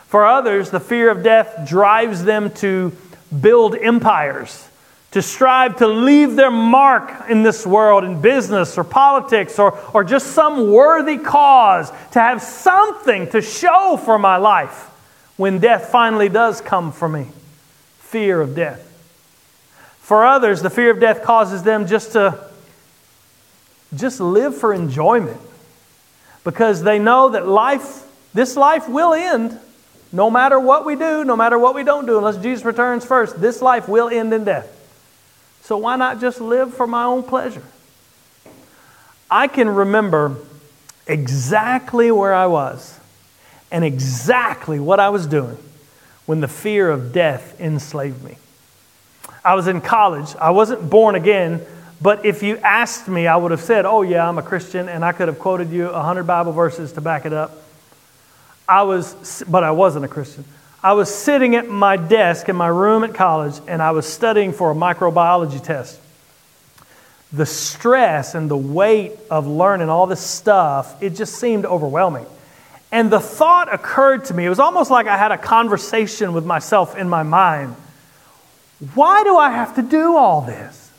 For 0.08 0.26
others, 0.26 0.72
the 0.72 0.80
fear 0.80 1.10
of 1.10 1.24
death 1.24 1.68
drives 1.68 2.24
them 2.24 2.52
to 2.56 2.92
build 3.40 3.76
empires, 3.76 4.68
to 5.12 5.22
strive 5.22 5.78
to 5.78 5.88
leave 5.88 6.36
their 6.36 6.52
mark 6.52 7.30
in 7.30 7.44
this 7.44 7.68
world, 7.68 8.04
in 8.04 8.20
business 8.20 8.78
or 8.78 8.84
politics 8.84 9.60
or, 9.60 9.78
or 9.94 10.04
just 10.04 10.34
some 10.34 10.72
worthy 10.72 11.18
cause, 11.18 11.92
to 12.12 12.20
have 12.20 12.42
something 12.42 13.30
to 13.30 13.42
show 13.42 13.96
for 13.96 14.18
my 14.18 14.38
life 14.38 14.91
when 15.42 15.58
death 15.58 15.90
finally 15.90 16.30
does 16.30 16.62
come 16.62 16.92
for 16.92 17.10
me 17.10 17.26
fear 17.98 18.40
of 18.42 18.54
death. 18.54 18.88
For 20.00 20.24
others, 20.24 20.62
the 20.62 20.70
fear 20.70 20.92
of 20.92 21.00
death 21.00 21.24
causes 21.24 21.64
them 21.64 21.88
just 21.88 22.12
to 22.12 22.48
just 23.96 24.20
live 24.20 24.56
for 24.56 24.72
enjoyment 24.72 25.42
because 26.44 26.84
they 26.84 27.00
know 27.00 27.30
that 27.30 27.48
life, 27.48 28.08
this 28.36 28.56
life 28.56 28.88
will 28.88 29.16
end 29.16 29.60
no 30.12 30.30
matter 30.30 30.60
what 30.60 30.86
we 30.86 30.96
do, 30.96 31.26
no 31.26 31.36
matter 31.36 31.58
what 31.58 31.74
we 31.74 31.84
don't 31.84 32.06
do, 32.06 32.20
unless 32.20 32.38
Jesus 32.38 32.64
returns 32.64 33.04
first. 33.04 33.42
This 33.42 33.64
life 33.64 33.90
will 33.90 34.10
end 34.10 34.32
in 34.36 34.44
death. 34.44 34.70
So 35.64 35.76
why 35.76 35.96
not 35.96 36.22
just 36.22 36.40
live 36.40 36.72
for 36.72 36.86
my 36.86 37.06
own 37.06 37.24
pleasure? 37.24 37.64
I 39.32 39.48
can 39.48 39.70
remember 39.70 40.36
exactly 41.08 42.12
where 42.12 42.36
I 42.36 42.46
was 42.46 43.00
and 43.72 43.84
exactly 43.86 44.80
what 44.80 45.00
I 45.00 45.10
was 45.10 45.26
doing 45.26 45.58
when 46.26 46.42
the 46.42 46.48
fear 46.48 46.90
of 46.90 47.14
death 47.14 47.60
enslaved 47.60 48.24
me. 48.24 48.38
I 49.44 49.56
was 49.56 49.68
in 49.68 49.82
college. 49.82 50.36
I 50.36 50.52
wasn't 50.52 50.90
born 50.90 51.16
again, 51.16 51.62
but 52.02 52.26
if 52.26 52.44
you 52.44 52.58
asked 52.58 53.08
me, 53.08 53.28
I 53.28 53.36
would 53.36 53.52
have 53.52 53.62
said, 53.62 53.86
Oh, 53.86 54.02
yeah, 54.02 54.28
I'm 54.28 54.38
a 54.38 54.44
Christian, 54.44 54.88
and 54.88 55.04
I 55.04 55.12
could 55.14 55.28
have 55.28 55.40
quoted 55.40 55.70
you 55.70 55.86
100 55.88 56.24
Bible 56.24 56.52
verses 56.52 56.94
to 56.94 57.02
back 57.02 57.26
it 57.26 57.34
up. 57.34 57.52
I 58.68 58.84
was, 58.84 59.44
but 59.48 59.64
I 59.64 59.72
wasn't 59.72 60.06
a 60.06 60.08
Christian. 60.08 60.46
I 60.84 60.94
was 60.94 61.14
sitting 61.14 61.56
at 61.56 61.68
my 61.68 61.96
desk 61.98 62.50
in 62.50 62.56
my 62.56 62.68
room 62.68 63.04
at 63.04 63.14
college, 63.14 63.56
and 63.68 63.82
I 63.82 63.92
was 63.92 64.12
studying 64.12 64.52
for 64.52 64.72
a 64.72 64.76
microbiology 64.76 65.64
test. 65.64 66.00
The 67.32 67.46
stress 67.46 68.34
and 68.36 68.50
the 68.50 68.58
weight 68.58 69.14
of 69.30 69.48
learning 69.48 69.90
all 69.90 70.08
this 70.08 70.22
stuff, 70.22 71.02
it 71.02 71.12
just 71.12 71.36
seemed 71.36 71.66
overwhelming. 71.66 72.26
And 72.92 73.12
the 73.12 73.20
thought 73.20 73.74
occurred 73.74 74.26
to 74.26 74.34
me, 74.34 74.46
it 74.46 74.50
was 74.50 74.60
almost 74.60 74.92
like 74.92 75.08
I 75.08 75.18
had 75.18 75.32
a 75.32 75.38
conversation 75.38 76.34
with 76.34 76.46
myself 76.46 76.98
in 76.98 77.08
my 77.08 77.24
mind. 77.24 77.76
Why 78.96 79.24
do 79.24 79.38
I 79.38 79.50
have 79.52 79.76
to 79.76 79.82
do 79.82 80.18
all 80.18 80.42
this? 80.42 80.92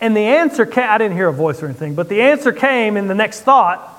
And 0.00 0.14
the 0.14 0.20
answer 0.20 0.66
came, 0.66 0.84
I 0.84 0.98
didn't 0.98 1.16
hear 1.16 1.28
a 1.28 1.32
voice 1.32 1.62
or 1.62 1.66
anything, 1.66 1.94
but 1.94 2.08
the 2.08 2.20
answer 2.20 2.52
came 2.52 2.96
in 2.96 3.08
the 3.08 3.14
next 3.14 3.40
thought 3.40 3.94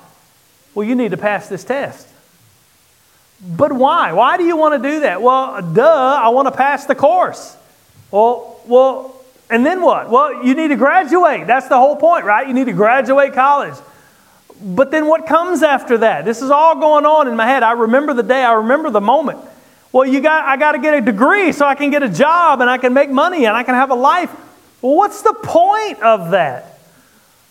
well, 0.78 0.86
you 0.86 0.94
need 0.94 1.10
to 1.10 1.16
pass 1.16 1.48
this 1.48 1.64
test. 1.64 2.06
But 3.40 3.72
why? 3.72 4.12
Why 4.12 4.36
do 4.36 4.44
you 4.44 4.56
want 4.56 4.80
to 4.80 4.88
do 4.90 5.00
that? 5.00 5.20
Well, 5.20 5.60
duh, 5.60 6.20
I 6.22 6.28
want 6.28 6.46
to 6.46 6.52
pass 6.52 6.86
the 6.86 6.94
course. 6.94 7.56
Well, 8.12 8.60
well, 8.64 9.20
and 9.50 9.66
then 9.66 9.82
what? 9.82 10.08
Well, 10.08 10.44
you 10.44 10.54
need 10.54 10.68
to 10.68 10.76
graduate. 10.76 11.48
That's 11.48 11.66
the 11.66 11.76
whole 11.76 11.96
point, 11.96 12.24
right? 12.24 12.46
You 12.46 12.54
need 12.54 12.66
to 12.66 12.72
graduate 12.72 13.32
college. 13.32 13.74
But 14.60 14.90
then 14.90 15.06
what 15.06 15.26
comes 15.26 15.62
after 15.62 15.98
that? 15.98 16.24
This 16.24 16.42
is 16.42 16.50
all 16.50 16.74
going 16.76 17.06
on 17.06 17.28
in 17.28 17.36
my 17.36 17.46
head. 17.46 17.62
I 17.62 17.72
remember 17.72 18.12
the 18.14 18.22
day, 18.22 18.42
I 18.42 18.54
remember 18.54 18.90
the 18.90 19.00
moment. 19.00 19.38
Well, 19.92 20.06
you 20.06 20.20
got 20.20 20.44
I 20.44 20.56
got 20.56 20.72
to 20.72 20.78
get 20.78 20.94
a 20.94 21.00
degree 21.00 21.52
so 21.52 21.66
I 21.66 21.74
can 21.74 21.90
get 21.90 22.02
a 22.02 22.08
job 22.08 22.60
and 22.60 22.68
I 22.68 22.78
can 22.78 22.92
make 22.92 23.10
money 23.10 23.46
and 23.46 23.56
I 23.56 23.62
can 23.62 23.74
have 23.74 23.90
a 23.90 23.94
life. 23.94 24.30
Well, 24.82 24.96
what's 24.96 25.22
the 25.22 25.32
point 25.32 26.02
of 26.02 26.32
that? 26.32 26.78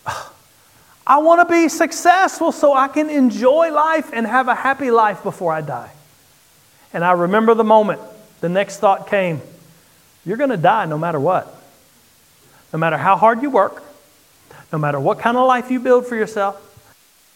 I 1.06 1.18
want 1.18 1.46
to 1.46 1.52
be 1.52 1.68
successful 1.68 2.52
so 2.52 2.74
I 2.74 2.88
can 2.88 3.10
enjoy 3.10 3.72
life 3.72 4.10
and 4.12 4.26
have 4.26 4.48
a 4.48 4.54
happy 4.54 4.90
life 4.90 5.22
before 5.22 5.52
I 5.52 5.62
die. 5.62 5.90
And 6.92 7.04
I 7.04 7.12
remember 7.12 7.54
the 7.54 7.64
moment 7.64 8.00
the 8.40 8.48
next 8.48 8.78
thought 8.78 9.08
came 9.08 9.40
you're 10.24 10.36
going 10.36 10.50
to 10.50 10.58
die 10.58 10.84
no 10.84 10.98
matter 10.98 11.18
what. 11.18 11.54
No 12.72 12.78
matter 12.78 12.98
how 12.98 13.16
hard 13.16 13.40
you 13.40 13.48
work, 13.48 13.82
no 14.70 14.78
matter 14.78 15.00
what 15.00 15.20
kind 15.20 15.38
of 15.38 15.46
life 15.46 15.70
you 15.70 15.80
build 15.80 16.06
for 16.06 16.16
yourself, 16.16 16.67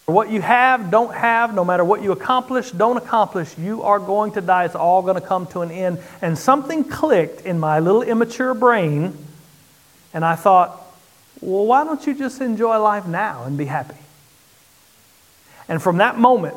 what 0.07 0.31
you 0.31 0.43
have, 0.43 0.91
don't 0.91 1.15
have, 1.15 1.55
no 1.55 1.65
matter 1.65 1.85
what 1.85 2.03
you 2.03 2.13
accomplish, 2.13 2.71
don't 2.73 2.97
accomplish, 2.97 3.57
you 3.57 3.83
are 3.83 4.01
going 4.01 4.33
to 4.33 4.41
die. 4.41 4.65
It's 4.65 4.75
all 4.75 5.03
going 5.03 5.15
to 5.15 5.21
come 5.21 5.47
to 5.49 5.61
an 5.61 5.71
end. 5.71 6.01
And 6.21 6.37
something 6.37 6.85
clicked 6.85 7.43
in 7.43 7.61
my 7.61 7.79
little 7.79 8.03
immature 8.03 8.53
brain, 8.53 9.17
and 10.13 10.25
I 10.25 10.35
thought, 10.35 10.81
well, 11.41 11.67
why 11.67 11.85
don't 11.85 12.05
you 12.07 12.15
just 12.15 12.41
enjoy 12.41 12.79
life 12.79 13.07
now 13.07 13.45
and 13.45 13.57
be 13.57 13.65
happy? 13.65 13.97
And 15.69 15.81
from 15.81 15.99
that 15.99 16.19
moment, 16.19 16.57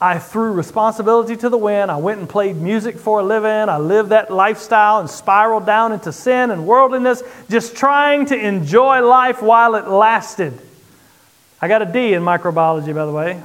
I 0.00 0.20
threw 0.20 0.52
responsibility 0.52 1.36
to 1.36 1.48
the 1.48 1.58
wind. 1.58 1.90
I 1.90 1.96
went 1.96 2.20
and 2.20 2.28
played 2.28 2.56
music 2.56 2.98
for 2.98 3.18
a 3.18 3.22
living. 3.24 3.50
I 3.50 3.78
lived 3.78 4.10
that 4.10 4.32
lifestyle 4.32 5.00
and 5.00 5.10
spiraled 5.10 5.66
down 5.66 5.92
into 5.92 6.12
sin 6.12 6.52
and 6.52 6.64
worldliness, 6.64 7.24
just 7.50 7.76
trying 7.76 8.26
to 8.26 8.38
enjoy 8.38 9.04
life 9.04 9.42
while 9.42 9.74
it 9.74 9.88
lasted. 9.88 10.58
I 11.60 11.68
got 11.68 11.82
a 11.82 11.86
D 11.86 12.14
in 12.14 12.22
microbiology, 12.22 12.94
by 12.94 13.04
the 13.04 13.12
way. 13.12 13.42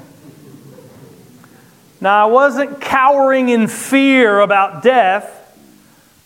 Now, 2.00 2.27
I 2.27 2.32
wasn't 2.32 2.82
cowering 2.82 3.50
in 3.50 3.67
fear 3.67 4.39
about 4.39 4.84
death, 4.84 5.39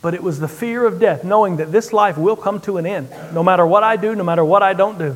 but 0.01 0.13
it 0.13 0.23
was 0.23 0.39
the 0.39 0.47
fear 0.47 0.85
of 0.85 0.99
death, 0.99 1.23
knowing 1.23 1.57
that 1.57 1.71
this 1.71 1.93
life 1.93 2.17
will 2.17 2.35
come 2.35 2.59
to 2.61 2.77
an 2.77 2.85
end, 2.85 3.09
no 3.33 3.43
matter 3.43 3.65
what 3.65 3.83
I 3.83 3.95
do, 3.95 4.15
no 4.15 4.23
matter 4.23 4.43
what 4.43 4.63
I 4.63 4.73
don't 4.73 4.97
do. 4.97 5.15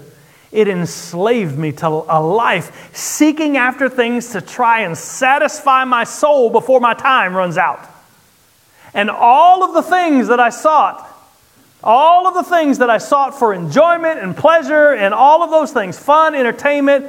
It 0.52 0.68
enslaved 0.68 1.58
me 1.58 1.72
to 1.74 1.88
a 1.88 2.22
life 2.22 2.96
seeking 2.96 3.58
after 3.58 3.90
things 3.90 4.34
to 4.34 4.42
try 4.42 4.82
and 4.82 4.98
satisfy 4.98 5.86
my 5.86 6.04
soul 6.04 6.50
before 6.50 6.80
my 6.80 6.94
time 6.94 7.36
runs 7.36 7.58
out. 7.58 7.80
And 8.94 9.10
all 9.10 9.64
of 9.64 9.74
the 9.74 9.82
things 9.82 10.28
that 10.28 10.40
I 10.40 10.50
sought, 10.50 11.08
all 11.84 12.28
of 12.28 12.34
the 12.34 12.44
things 12.44 12.78
that 12.78 12.90
I 12.90 12.98
sought 12.98 13.38
for 13.38 13.54
enjoyment 13.54 14.20
and 14.20 14.36
pleasure 14.36 14.92
and 14.92 15.14
all 15.14 15.44
of 15.44 15.50
those 15.50 15.72
things, 15.72 15.98
fun, 15.98 16.36
entertainment, 16.36 17.08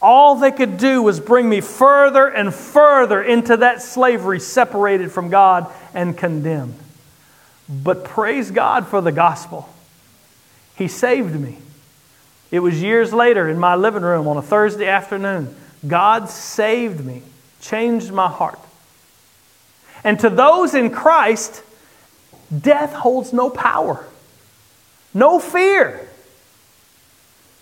all 0.00 0.36
they 0.36 0.50
could 0.50 0.78
do 0.78 1.02
was 1.02 1.20
bring 1.20 1.48
me 1.48 1.60
further 1.60 2.26
and 2.26 2.52
further 2.52 3.22
into 3.22 3.58
that 3.58 3.82
slavery, 3.82 4.40
separated 4.40 5.12
from 5.12 5.28
God 5.30 5.72
and 5.94 6.16
condemned. 6.16 6.74
But 7.68 8.04
praise 8.04 8.50
God 8.50 8.86
for 8.86 9.00
the 9.00 9.12
gospel. 9.12 9.68
He 10.76 10.88
saved 10.88 11.38
me. 11.38 11.58
It 12.50 12.58
was 12.58 12.82
years 12.82 13.12
later 13.12 13.48
in 13.48 13.58
my 13.58 13.76
living 13.76 14.02
room 14.02 14.28
on 14.28 14.36
a 14.36 14.42
Thursday 14.42 14.86
afternoon. 14.86 15.54
God 15.86 16.28
saved 16.28 17.04
me, 17.04 17.22
changed 17.60 18.12
my 18.12 18.28
heart. 18.28 18.58
And 20.04 20.18
to 20.20 20.28
those 20.28 20.74
in 20.74 20.90
Christ, 20.90 21.62
death 22.56 22.92
holds 22.92 23.32
no 23.32 23.48
power, 23.48 24.04
no 25.14 25.38
fear. 25.38 26.08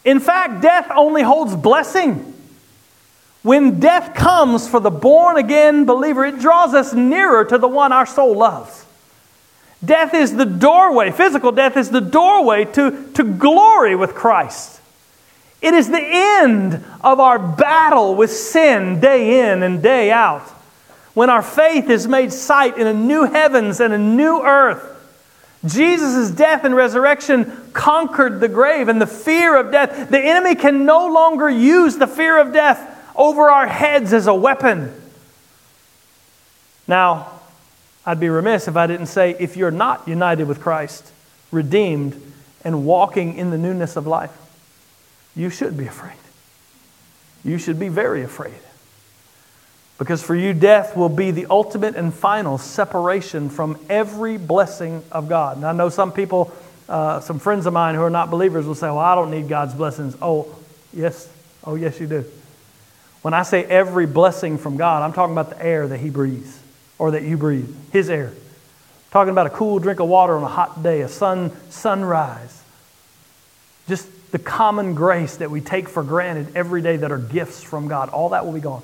In 0.04 0.20
fact, 0.20 0.62
death 0.62 0.90
only 0.94 1.22
holds 1.22 1.54
blessing. 1.54 2.34
When 3.42 3.80
death 3.80 4.14
comes 4.14 4.68
for 4.68 4.80
the 4.80 4.90
born 4.90 5.36
again 5.36 5.86
believer, 5.86 6.24
it 6.24 6.40
draws 6.40 6.74
us 6.74 6.92
nearer 6.92 7.44
to 7.44 7.58
the 7.58 7.68
one 7.68 7.92
our 7.92 8.06
soul 8.06 8.36
loves. 8.36 8.84
Death 9.82 10.12
is 10.12 10.36
the 10.36 10.44
doorway, 10.44 11.10
physical 11.10 11.52
death 11.52 11.76
is 11.76 11.90
the 11.90 12.02
doorway 12.02 12.66
to, 12.66 13.10
to 13.14 13.24
glory 13.24 13.96
with 13.96 14.14
Christ. 14.14 14.80
It 15.62 15.74
is 15.74 15.88
the 15.88 16.00
end 16.02 16.84
of 17.02 17.20
our 17.20 17.38
battle 17.38 18.14
with 18.14 18.30
sin 18.30 19.00
day 19.00 19.50
in 19.50 19.62
and 19.62 19.82
day 19.82 20.10
out. 20.10 20.46
When 21.14 21.28
our 21.28 21.42
faith 21.42 21.90
is 21.90 22.06
made 22.06 22.32
sight 22.32 22.78
in 22.78 22.86
a 22.86 22.94
new 22.94 23.24
heavens 23.24 23.80
and 23.80 23.92
a 23.92 23.98
new 23.98 24.42
earth. 24.42 24.86
Jesus' 25.64 26.30
death 26.30 26.64
and 26.64 26.74
resurrection 26.74 27.70
conquered 27.72 28.40
the 28.40 28.48
grave 28.48 28.88
and 28.88 29.00
the 29.00 29.06
fear 29.06 29.56
of 29.56 29.70
death. 29.70 30.08
The 30.10 30.18
enemy 30.18 30.54
can 30.54 30.86
no 30.86 31.08
longer 31.08 31.50
use 31.50 31.96
the 31.96 32.06
fear 32.06 32.38
of 32.38 32.52
death 32.52 32.98
over 33.14 33.50
our 33.50 33.66
heads 33.66 34.12
as 34.12 34.26
a 34.26 34.34
weapon. 34.34 34.94
Now, 36.88 37.40
I'd 38.06 38.20
be 38.20 38.30
remiss 38.30 38.68
if 38.68 38.76
I 38.76 38.86
didn't 38.86 39.06
say 39.06 39.36
if 39.38 39.56
you're 39.56 39.70
not 39.70 40.08
united 40.08 40.48
with 40.48 40.60
Christ, 40.60 41.12
redeemed, 41.52 42.20
and 42.64 42.86
walking 42.86 43.36
in 43.36 43.50
the 43.50 43.58
newness 43.58 43.96
of 43.96 44.06
life, 44.06 44.36
you 45.36 45.50
should 45.50 45.76
be 45.76 45.86
afraid. 45.86 46.16
You 47.44 47.58
should 47.58 47.78
be 47.78 47.88
very 47.88 48.22
afraid. 48.22 48.58
Because 50.00 50.22
for 50.22 50.34
you, 50.34 50.54
death 50.54 50.96
will 50.96 51.10
be 51.10 51.30
the 51.30 51.46
ultimate 51.50 51.94
and 51.94 52.12
final 52.12 52.56
separation 52.56 53.50
from 53.50 53.78
every 53.90 54.38
blessing 54.38 55.04
of 55.12 55.28
God. 55.28 55.58
And 55.58 55.66
I 55.66 55.72
know 55.72 55.90
some 55.90 56.10
people, 56.10 56.50
uh, 56.88 57.20
some 57.20 57.38
friends 57.38 57.66
of 57.66 57.74
mine 57.74 57.96
who 57.96 58.00
are 58.00 58.08
not 58.08 58.30
believers 58.30 58.64
will 58.64 58.74
say, 58.74 58.86
Well, 58.86 58.98
I 58.98 59.14
don't 59.14 59.30
need 59.30 59.46
God's 59.46 59.74
blessings. 59.74 60.16
Oh, 60.22 60.56
yes. 60.94 61.28
Oh, 61.64 61.74
yes, 61.74 62.00
you 62.00 62.06
do. 62.06 62.24
When 63.20 63.34
I 63.34 63.42
say 63.42 63.62
every 63.62 64.06
blessing 64.06 64.56
from 64.56 64.78
God, 64.78 65.02
I'm 65.02 65.12
talking 65.12 65.34
about 65.34 65.50
the 65.50 65.62
air 65.62 65.86
that 65.86 65.98
He 65.98 66.08
breathes 66.08 66.58
or 66.98 67.10
that 67.10 67.22
you 67.22 67.36
breathe, 67.36 67.68
His 67.92 68.08
air. 68.08 68.28
I'm 68.28 69.10
talking 69.10 69.32
about 69.32 69.48
a 69.48 69.50
cool 69.50 69.80
drink 69.80 70.00
of 70.00 70.08
water 70.08 70.34
on 70.34 70.42
a 70.42 70.48
hot 70.48 70.82
day, 70.82 71.02
a 71.02 71.10
sun 71.10 71.52
sunrise. 71.68 72.62
Just 73.86 74.08
the 74.32 74.38
common 74.38 74.94
grace 74.94 75.36
that 75.36 75.50
we 75.50 75.60
take 75.60 75.90
for 75.90 76.02
granted 76.02 76.56
every 76.56 76.80
day 76.80 76.96
that 76.96 77.12
are 77.12 77.18
gifts 77.18 77.62
from 77.62 77.86
God, 77.86 78.08
all 78.08 78.30
that 78.30 78.46
will 78.46 78.54
be 78.54 78.60
gone. 78.60 78.82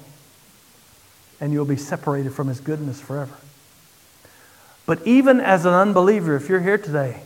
And 1.40 1.53
you'll 1.53 1.64
be 1.64 1.77
separated 1.77 2.33
from 2.33 2.49
His 2.49 2.61
goodness 2.61 3.01
forever. 3.01 3.35
But 4.87 5.07
even 5.07 5.40
as 5.40 5.64
an 5.66 5.75
unbeliever, 5.75 6.37
if 6.37 6.49
you're 6.49 6.61
here 6.61 6.79
today, 6.79 7.20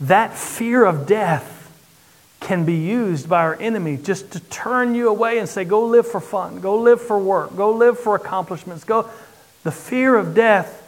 that 0.00 0.36
fear 0.36 0.84
of 0.84 1.06
death 1.06 1.54
can 2.40 2.64
be 2.64 2.74
used 2.74 3.28
by 3.28 3.42
our 3.42 3.56
enemy 3.60 3.96
just 3.96 4.30
to 4.32 4.40
turn 4.40 4.94
you 4.94 5.08
away 5.08 5.38
and 5.38 5.48
say, 5.48 5.64
go 5.64 5.84
live 5.86 6.06
for 6.06 6.20
fun, 6.20 6.60
go 6.60 6.78
live 6.78 7.00
for 7.00 7.18
work, 7.18 7.56
go 7.56 7.72
live 7.72 7.98
for 7.98 8.14
accomplishments, 8.14 8.84
go. 8.84 9.08
The 9.64 9.72
fear 9.72 10.14
of 10.16 10.34
death 10.34 10.78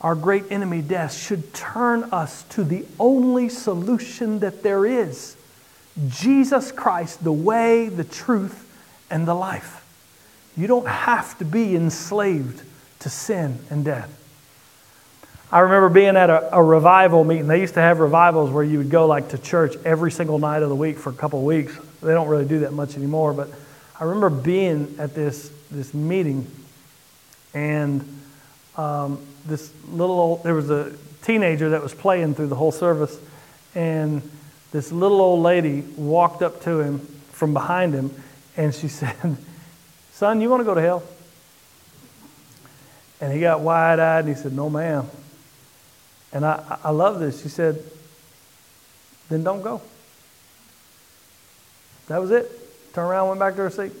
our 0.00 0.14
great 0.14 0.44
enemy 0.50 0.82
death 0.82 1.16
should 1.16 1.54
turn 1.54 2.04
us 2.04 2.42
to 2.50 2.64
the 2.64 2.84
only 3.00 3.48
solution 3.48 4.40
that 4.40 4.62
there 4.62 4.84
is 4.84 5.36
Jesus 6.08 6.70
Christ, 6.70 7.24
the 7.24 7.32
way, 7.32 7.88
the 7.88 8.04
truth, 8.04 8.70
and 9.10 9.26
the 9.26 9.34
life. 9.34 9.85
You 10.56 10.66
don't 10.66 10.86
have 10.86 11.36
to 11.38 11.44
be 11.44 11.76
enslaved 11.76 12.62
to 13.00 13.10
sin 13.10 13.58
and 13.70 13.84
death. 13.84 14.12
I 15.52 15.60
remember 15.60 15.88
being 15.88 16.16
at 16.16 16.28
a, 16.28 16.56
a, 16.56 16.62
revival 16.62 17.22
meeting. 17.22 17.46
They 17.46 17.60
used 17.60 17.74
to 17.74 17.80
have 17.80 18.00
revivals 18.00 18.50
where 18.50 18.64
you 18.64 18.78
would 18.78 18.90
go 18.90 19.06
like 19.06 19.28
to 19.28 19.38
church 19.38 19.76
every 19.84 20.10
single 20.10 20.38
night 20.40 20.62
of 20.62 20.68
the 20.68 20.74
week 20.74 20.98
for 20.98 21.10
a 21.10 21.14
couple 21.14 21.38
of 21.38 21.44
weeks. 21.44 21.78
They 22.02 22.12
don't 22.12 22.26
really 22.26 22.46
do 22.46 22.60
that 22.60 22.72
much 22.72 22.96
anymore, 22.96 23.32
but 23.32 23.48
I 23.98 24.04
remember 24.04 24.30
being 24.30 24.96
at 24.98 25.14
this 25.14 25.50
this 25.70 25.94
meeting, 25.94 26.50
and 27.54 28.20
um, 28.76 29.24
this 29.46 29.72
little 29.88 30.18
old, 30.18 30.42
there 30.42 30.54
was 30.54 30.70
a 30.70 30.92
teenager 31.22 31.70
that 31.70 31.82
was 31.82 31.94
playing 31.94 32.34
through 32.34 32.48
the 32.48 32.54
whole 32.54 32.72
service, 32.72 33.18
and 33.74 34.22
this 34.72 34.92
little 34.92 35.20
old 35.20 35.42
lady 35.42 35.82
walked 35.96 36.42
up 36.42 36.60
to 36.62 36.80
him 36.80 36.98
from 37.30 37.52
behind 37.52 37.94
him, 37.94 38.10
and 38.56 38.74
she 38.74 38.88
said, 38.88 39.36
Son, 40.16 40.40
you 40.40 40.48
want 40.48 40.60
to 40.60 40.64
go 40.64 40.74
to 40.74 40.80
hell? 40.80 41.02
And 43.20 43.30
he 43.30 43.38
got 43.38 43.60
wide 43.60 44.00
eyed 44.00 44.20
and 44.20 44.28
he 44.34 44.34
said, 44.34 44.54
No, 44.54 44.70
ma'am. 44.70 45.06
And 46.32 46.46
I, 46.46 46.78
I 46.82 46.90
love 46.90 47.20
this. 47.20 47.42
She 47.42 47.50
said, 47.50 47.82
Then 49.28 49.44
don't 49.44 49.60
go. 49.60 49.82
That 52.08 52.22
was 52.22 52.30
it. 52.30 52.50
Turned 52.94 53.10
around, 53.10 53.28
went 53.28 53.40
back 53.40 53.56
to 53.56 53.62
her 53.62 53.70
seat. 53.70 53.92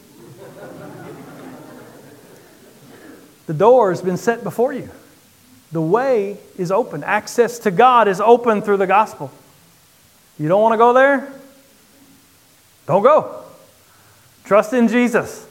the 3.46 3.54
door 3.54 3.90
has 3.90 4.00
been 4.00 4.16
set 4.16 4.42
before 4.42 4.72
you. 4.72 4.88
The 5.72 5.82
way 5.82 6.38
is 6.56 6.72
open. 6.72 7.04
Access 7.04 7.58
to 7.58 7.70
God 7.70 8.08
is 8.08 8.22
open 8.22 8.62
through 8.62 8.78
the 8.78 8.86
gospel. 8.86 9.30
You 10.38 10.48
don't 10.48 10.62
want 10.62 10.72
to 10.72 10.78
go 10.78 10.94
there? 10.94 11.30
Don't 12.86 13.02
go. 13.02 13.44
Trust 14.44 14.72
in 14.72 14.88
Jesus. 14.88 15.45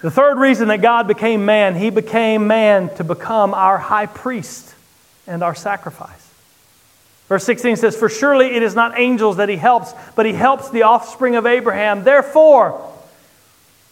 The 0.00 0.10
third 0.10 0.38
reason 0.38 0.68
that 0.68 0.80
God 0.80 1.08
became 1.08 1.44
man, 1.44 1.74
he 1.74 1.90
became 1.90 2.46
man 2.46 2.94
to 2.96 3.04
become 3.04 3.52
our 3.52 3.78
high 3.78 4.06
priest 4.06 4.74
and 5.26 5.42
our 5.42 5.54
sacrifice. 5.54 6.28
Verse 7.28 7.44
16 7.44 7.76
says, 7.76 7.96
For 7.96 8.08
surely 8.08 8.54
it 8.54 8.62
is 8.62 8.74
not 8.74 8.98
angels 8.98 9.38
that 9.38 9.48
he 9.48 9.56
helps, 9.56 9.92
but 10.14 10.24
he 10.24 10.32
helps 10.32 10.70
the 10.70 10.82
offspring 10.82 11.34
of 11.34 11.46
Abraham. 11.46 12.04
Therefore, 12.04 12.84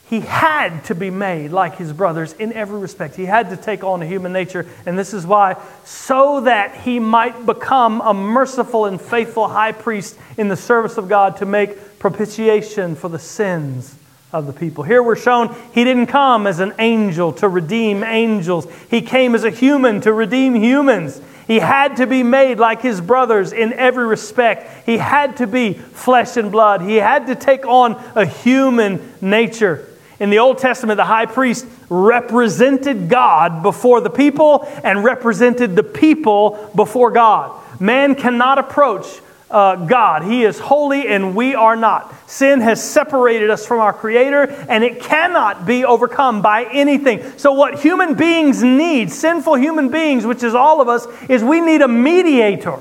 he 0.09 0.21
had 0.21 0.85
to 0.85 0.95
be 0.95 1.11
made 1.11 1.51
like 1.51 1.77
his 1.77 1.93
brothers 1.93 2.33
in 2.35 2.53
every 2.53 2.79
respect. 2.79 3.17
He 3.17 3.27
had 3.27 3.51
to 3.51 3.57
take 3.57 3.83
on 3.83 4.01
a 4.01 4.07
human 4.07 4.33
nature. 4.33 4.65
And 4.87 4.97
this 4.97 5.13
is 5.13 5.27
why, 5.27 5.61
so 5.85 6.43
that 6.43 6.77
he 6.83 7.01
might 7.01 7.45
become 7.45 8.01
a 8.01 8.15
merciful 8.15 8.87
and 8.87 9.01
faithful 9.01 9.49
high 9.49 9.73
priest 9.73 10.17
in 10.39 10.47
the 10.47 10.57
service 10.57 10.97
of 10.97 11.09
God 11.09 11.39
to 11.39 11.47
make 11.47 11.99
propitiation 11.99 12.95
for 12.95 13.09
the 13.09 13.19
sins 13.19 13.97
of 14.33 14.47
the 14.47 14.53
people. 14.53 14.85
Here 14.85 15.03
we're 15.03 15.17
shown 15.17 15.55
he 15.73 15.85
didn't 15.85 16.07
come 16.07 16.47
as 16.47 16.61
an 16.61 16.75
angel 16.79 17.33
to 17.35 17.49
redeem 17.49 18.03
angels, 18.03 18.67
he 18.91 19.03
came 19.03 19.35
as 19.35 19.45
a 19.45 19.51
human 19.51 20.01
to 20.03 20.13
redeem 20.13 20.55
humans. 20.55 21.21
He 21.47 21.61
had 21.61 21.99
to 21.99 22.09
be 22.09 22.25
made 22.25 22.59
like 22.59 22.83
his 22.83 23.01
brothers 23.01 23.53
in 23.53 23.73
every 23.73 24.05
respect. 24.05 24.85
He 24.85 24.99
had 24.99 25.37
to 25.37 25.47
be 25.47 25.75
flesh 25.75 26.37
and 26.37 26.51
blood. 26.51 26.83
He 26.83 26.97
had 26.97 27.29
to 27.29 27.37
take 27.37 27.65
on 27.65 27.93
a 28.17 28.27
human 28.27 29.13
nature. 29.21 29.89
In 30.19 30.31
the 30.31 30.41
Old 30.41 30.59
Testament, 30.59 30.97
the 30.97 31.05
high 31.05 31.27
priest 31.27 31.67
represented 31.89 33.09
God 33.09 33.63
before 33.63 34.01
the 34.01 34.11
people 34.11 34.67
and 34.83 35.05
represented 35.05 35.77
the 35.77 35.85
people 35.85 36.71
before 36.75 37.13
God. 37.13 37.63
Man 37.81 38.17
cannot 38.17 38.59
approach 38.59 39.07
uh, 39.51 39.77
God. 39.87 40.25
He 40.25 40.45
is 40.45 40.59
holy 40.59 41.07
and 41.07 41.37
we 41.37 41.55
are 41.55 41.77
not. 41.77 42.13
Sin 42.29 42.61
has 42.61 42.83
separated 42.83 43.51
us 43.51 43.67
from 43.67 43.81
our 43.81 43.93
Creator 43.93 44.67
and 44.69 44.83
it 44.83 45.01
cannot 45.01 45.67
be 45.67 45.85
overcome 45.85 46.43
by 46.43 46.65
anything. 46.65 47.39
So, 47.39 47.53
what 47.53 47.79
human 47.79 48.15
beings 48.15 48.63
need, 48.63 49.13
sinful 49.13 49.55
human 49.55 49.89
beings, 49.91 50.27
which 50.27 50.43
is 50.43 50.55
all 50.55 50.81
of 50.81 50.89
us, 50.89 51.07
is 51.29 51.45
we 51.45 51.61
need 51.61 51.83
a 51.83 51.89
mediator. 51.89 52.79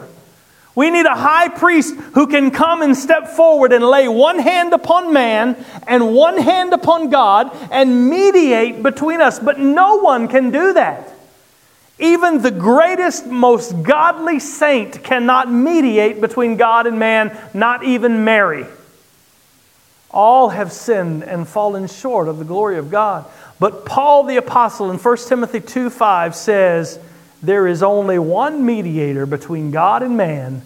We 0.75 0.91
need 0.91 1.05
a 1.05 1.15
high 1.15 1.47
priest 1.47 1.95
who 1.95 2.27
can 2.27 2.51
come 2.51 2.81
and 2.81 2.97
step 2.97 3.29
forward 3.29 3.71
and 3.71 3.83
lay 3.83 4.09
one 4.09 4.39
hand 4.39 4.73
upon 4.73 5.13
man 5.13 5.63
and 5.87 6.13
one 6.13 6.37
hand 6.37 6.73
upon 6.73 7.09
God 7.09 7.55
and 7.71 8.09
mediate 8.09 8.83
between 8.83 9.21
us. 9.21 9.39
But 9.39 9.57
no 9.57 9.95
one 9.97 10.27
can 10.27 10.51
do 10.51 10.73
that. 10.73 11.14
Even 11.97 12.41
the 12.41 12.51
greatest, 12.51 13.25
most 13.25 13.83
godly 13.83 14.39
saint 14.39 15.03
cannot 15.03 15.49
mediate 15.49 16.19
between 16.19 16.57
God 16.57 16.87
and 16.87 16.99
man, 16.99 17.37
not 17.53 17.83
even 17.83 18.25
Mary. 18.25 18.65
All 20.11 20.49
have 20.49 20.71
sinned 20.71 21.23
and 21.23 21.47
fallen 21.47 21.87
short 21.87 22.27
of 22.27 22.37
the 22.37 22.45
glory 22.45 22.77
of 22.77 22.91
God. 22.91 23.25
But 23.59 23.85
Paul 23.85 24.23
the 24.23 24.37
Apostle 24.37 24.91
in 24.91 24.97
1 24.97 25.17
Timothy 25.27 25.61
2 25.61 25.89
5 25.89 26.35
says, 26.35 26.99
there 27.45 27.67
is 27.67 27.83
only 27.83 28.17
one 28.17 28.65
mediator 28.65 29.25
between 29.25 29.71
God 29.71 30.01
and 30.01 30.17
man, 30.17 30.63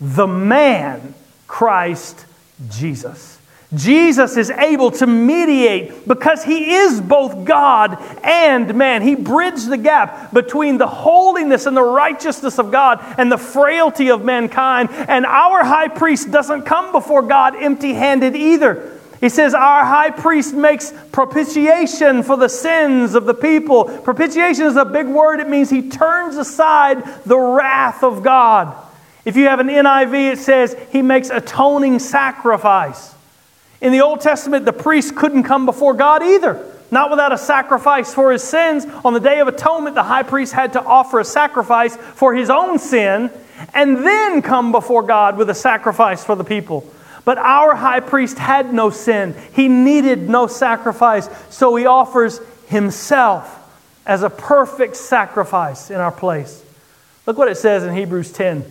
the 0.00 0.28
man, 0.28 1.14
Christ 1.46 2.24
Jesus. 2.70 3.39
Jesus 3.74 4.36
is 4.36 4.50
able 4.50 4.90
to 4.92 5.06
mediate 5.06 6.08
because 6.08 6.42
he 6.42 6.74
is 6.74 7.00
both 7.00 7.44
God 7.44 7.98
and 8.24 8.74
man. 8.74 9.02
He 9.02 9.14
bridged 9.14 9.68
the 9.68 9.76
gap 9.76 10.32
between 10.34 10.78
the 10.78 10.88
holiness 10.88 11.66
and 11.66 11.76
the 11.76 11.82
righteousness 11.82 12.58
of 12.58 12.72
God 12.72 12.98
and 13.16 13.30
the 13.30 13.38
frailty 13.38 14.10
of 14.10 14.24
mankind. 14.24 14.88
And 14.90 15.24
our 15.24 15.64
high 15.64 15.86
priest 15.86 16.32
doesn't 16.32 16.62
come 16.62 16.90
before 16.90 17.22
God 17.22 17.54
empty 17.54 17.94
handed 17.94 18.34
either. 18.34 18.98
He 19.20 19.28
says, 19.28 19.54
Our 19.54 19.84
high 19.84 20.10
priest 20.10 20.52
makes 20.52 20.92
propitiation 21.12 22.24
for 22.24 22.36
the 22.36 22.48
sins 22.48 23.14
of 23.14 23.24
the 23.24 23.34
people. 23.34 23.84
Propitiation 23.84 24.66
is 24.66 24.76
a 24.76 24.84
big 24.84 25.06
word, 25.06 25.38
it 25.38 25.48
means 25.48 25.70
he 25.70 25.90
turns 25.90 26.36
aside 26.36 27.04
the 27.24 27.38
wrath 27.38 28.02
of 28.02 28.24
God. 28.24 28.74
If 29.24 29.36
you 29.36 29.44
have 29.44 29.60
an 29.60 29.68
NIV, 29.68 30.32
it 30.32 30.38
says 30.38 30.74
he 30.90 31.02
makes 31.02 31.30
atoning 31.30 31.98
sacrifice. 31.98 33.14
In 33.80 33.92
the 33.92 34.02
Old 34.02 34.20
Testament, 34.20 34.64
the 34.64 34.72
priest 34.72 35.16
couldn't 35.16 35.44
come 35.44 35.64
before 35.64 35.94
God 35.94 36.22
either, 36.22 36.64
not 36.90 37.10
without 37.10 37.32
a 37.32 37.38
sacrifice 37.38 38.12
for 38.12 38.30
his 38.32 38.42
sins. 38.42 38.86
On 39.04 39.14
the 39.14 39.20
Day 39.20 39.40
of 39.40 39.48
Atonement, 39.48 39.94
the 39.94 40.02
high 40.02 40.22
priest 40.22 40.52
had 40.52 40.74
to 40.74 40.82
offer 40.82 41.20
a 41.20 41.24
sacrifice 41.24 41.96
for 41.96 42.34
his 42.34 42.50
own 42.50 42.78
sin 42.78 43.30
and 43.74 43.98
then 43.98 44.42
come 44.42 44.72
before 44.72 45.02
God 45.02 45.36
with 45.36 45.48
a 45.50 45.54
sacrifice 45.54 46.24
for 46.24 46.34
the 46.34 46.44
people. 46.44 46.84
But 47.24 47.38
our 47.38 47.74
high 47.74 48.00
priest 48.00 48.38
had 48.38 48.72
no 48.72 48.90
sin. 48.90 49.34
He 49.52 49.68
needed 49.68 50.28
no 50.28 50.46
sacrifice. 50.46 51.28
So 51.50 51.76
he 51.76 51.86
offers 51.86 52.40
himself 52.68 53.56
as 54.06 54.22
a 54.22 54.30
perfect 54.30 54.96
sacrifice 54.96 55.90
in 55.90 55.96
our 55.96 56.12
place. 56.12 56.64
Look 57.26 57.38
what 57.38 57.48
it 57.48 57.56
says 57.56 57.84
in 57.84 57.94
Hebrews 57.94 58.32
10. 58.32 58.64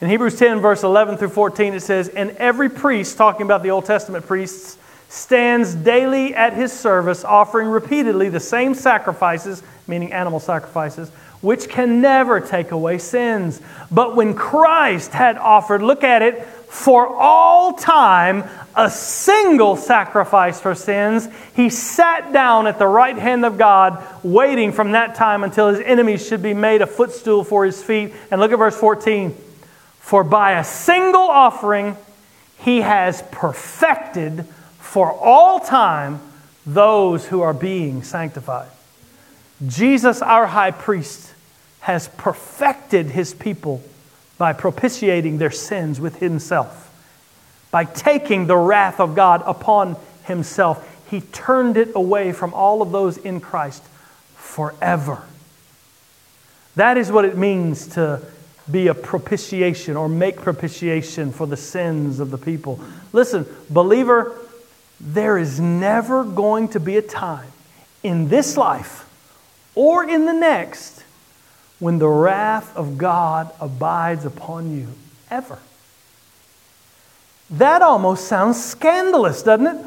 In 0.00 0.08
Hebrews 0.08 0.38
10, 0.38 0.60
verse 0.60 0.84
11 0.84 1.16
through 1.16 1.30
14, 1.30 1.74
it 1.74 1.80
says, 1.80 2.08
And 2.08 2.30
every 2.32 2.68
priest, 2.68 3.18
talking 3.18 3.42
about 3.42 3.64
the 3.64 3.70
Old 3.70 3.84
Testament 3.84 4.26
priests, 4.26 4.78
stands 5.08 5.74
daily 5.74 6.36
at 6.36 6.52
his 6.52 6.72
service, 6.72 7.24
offering 7.24 7.66
repeatedly 7.66 8.28
the 8.28 8.38
same 8.38 8.74
sacrifices, 8.74 9.60
meaning 9.88 10.12
animal 10.12 10.38
sacrifices, 10.38 11.08
which 11.40 11.68
can 11.68 12.00
never 12.00 12.38
take 12.40 12.70
away 12.70 12.98
sins. 12.98 13.60
But 13.90 14.14
when 14.14 14.34
Christ 14.34 15.10
had 15.12 15.36
offered, 15.36 15.82
look 15.82 16.04
at 16.04 16.22
it, 16.22 16.44
for 16.46 17.08
all 17.08 17.72
time 17.72 18.44
a 18.76 18.88
single 18.88 19.76
sacrifice 19.76 20.60
for 20.60 20.76
sins, 20.76 21.26
he 21.56 21.70
sat 21.70 22.32
down 22.32 22.68
at 22.68 22.78
the 22.78 22.86
right 22.86 23.18
hand 23.18 23.44
of 23.44 23.58
God, 23.58 24.04
waiting 24.22 24.70
from 24.70 24.92
that 24.92 25.16
time 25.16 25.42
until 25.42 25.70
his 25.70 25.80
enemies 25.80 26.24
should 26.24 26.42
be 26.42 26.54
made 26.54 26.82
a 26.82 26.86
footstool 26.86 27.42
for 27.42 27.64
his 27.64 27.82
feet. 27.82 28.12
And 28.30 28.40
look 28.40 28.52
at 28.52 28.58
verse 28.58 28.78
14. 28.78 29.34
For 30.08 30.24
by 30.24 30.52
a 30.52 30.64
single 30.64 31.28
offering 31.28 31.94
he 32.56 32.80
has 32.80 33.22
perfected 33.30 34.46
for 34.78 35.12
all 35.12 35.60
time 35.60 36.20
those 36.64 37.26
who 37.26 37.42
are 37.42 37.52
being 37.52 38.02
sanctified. 38.02 38.70
Jesus, 39.66 40.22
our 40.22 40.46
high 40.46 40.70
priest, 40.70 41.34
has 41.80 42.08
perfected 42.16 43.10
his 43.10 43.34
people 43.34 43.82
by 44.38 44.54
propitiating 44.54 45.36
their 45.36 45.50
sins 45.50 46.00
with 46.00 46.20
himself. 46.20 46.90
By 47.70 47.84
taking 47.84 48.46
the 48.46 48.56
wrath 48.56 49.00
of 49.00 49.14
God 49.14 49.42
upon 49.44 49.94
himself, 50.24 50.88
he 51.10 51.20
turned 51.20 51.76
it 51.76 51.90
away 51.94 52.32
from 52.32 52.54
all 52.54 52.80
of 52.80 52.92
those 52.92 53.18
in 53.18 53.42
Christ 53.42 53.82
forever. 54.36 55.22
That 56.76 56.96
is 56.96 57.12
what 57.12 57.26
it 57.26 57.36
means 57.36 57.88
to 57.88 58.22
be 58.70 58.88
a 58.88 58.94
propitiation 58.94 59.96
or 59.96 60.08
make 60.08 60.36
propitiation 60.36 61.32
for 61.32 61.46
the 61.46 61.56
sins 61.56 62.20
of 62.20 62.30
the 62.30 62.38
people. 62.38 62.80
Listen, 63.12 63.46
believer, 63.70 64.36
there 65.00 65.38
is 65.38 65.58
never 65.58 66.24
going 66.24 66.68
to 66.68 66.80
be 66.80 66.96
a 66.96 67.02
time 67.02 67.50
in 68.02 68.28
this 68.28 68.56
life 68.56 69.08
or 69.74 70.08
in 70.08 70.26
the 70.26 70.32
next 70.32 71.04
when 71.78 71.98
the 71.98 72.08
wrath 72.08 72.76
of 72.76 72.98
God 72.98 73.50
abides 73.60 74.24
upon 74.24 74.76
you, 74.76 74.88
ever. 75.30 75.58
That 77.50 77.82
almost 77.82 78.26
sounds 78.26 78.62
scandalous, 78.62 79.42
doesn't 79.42 79.66
it? 79.66 79.86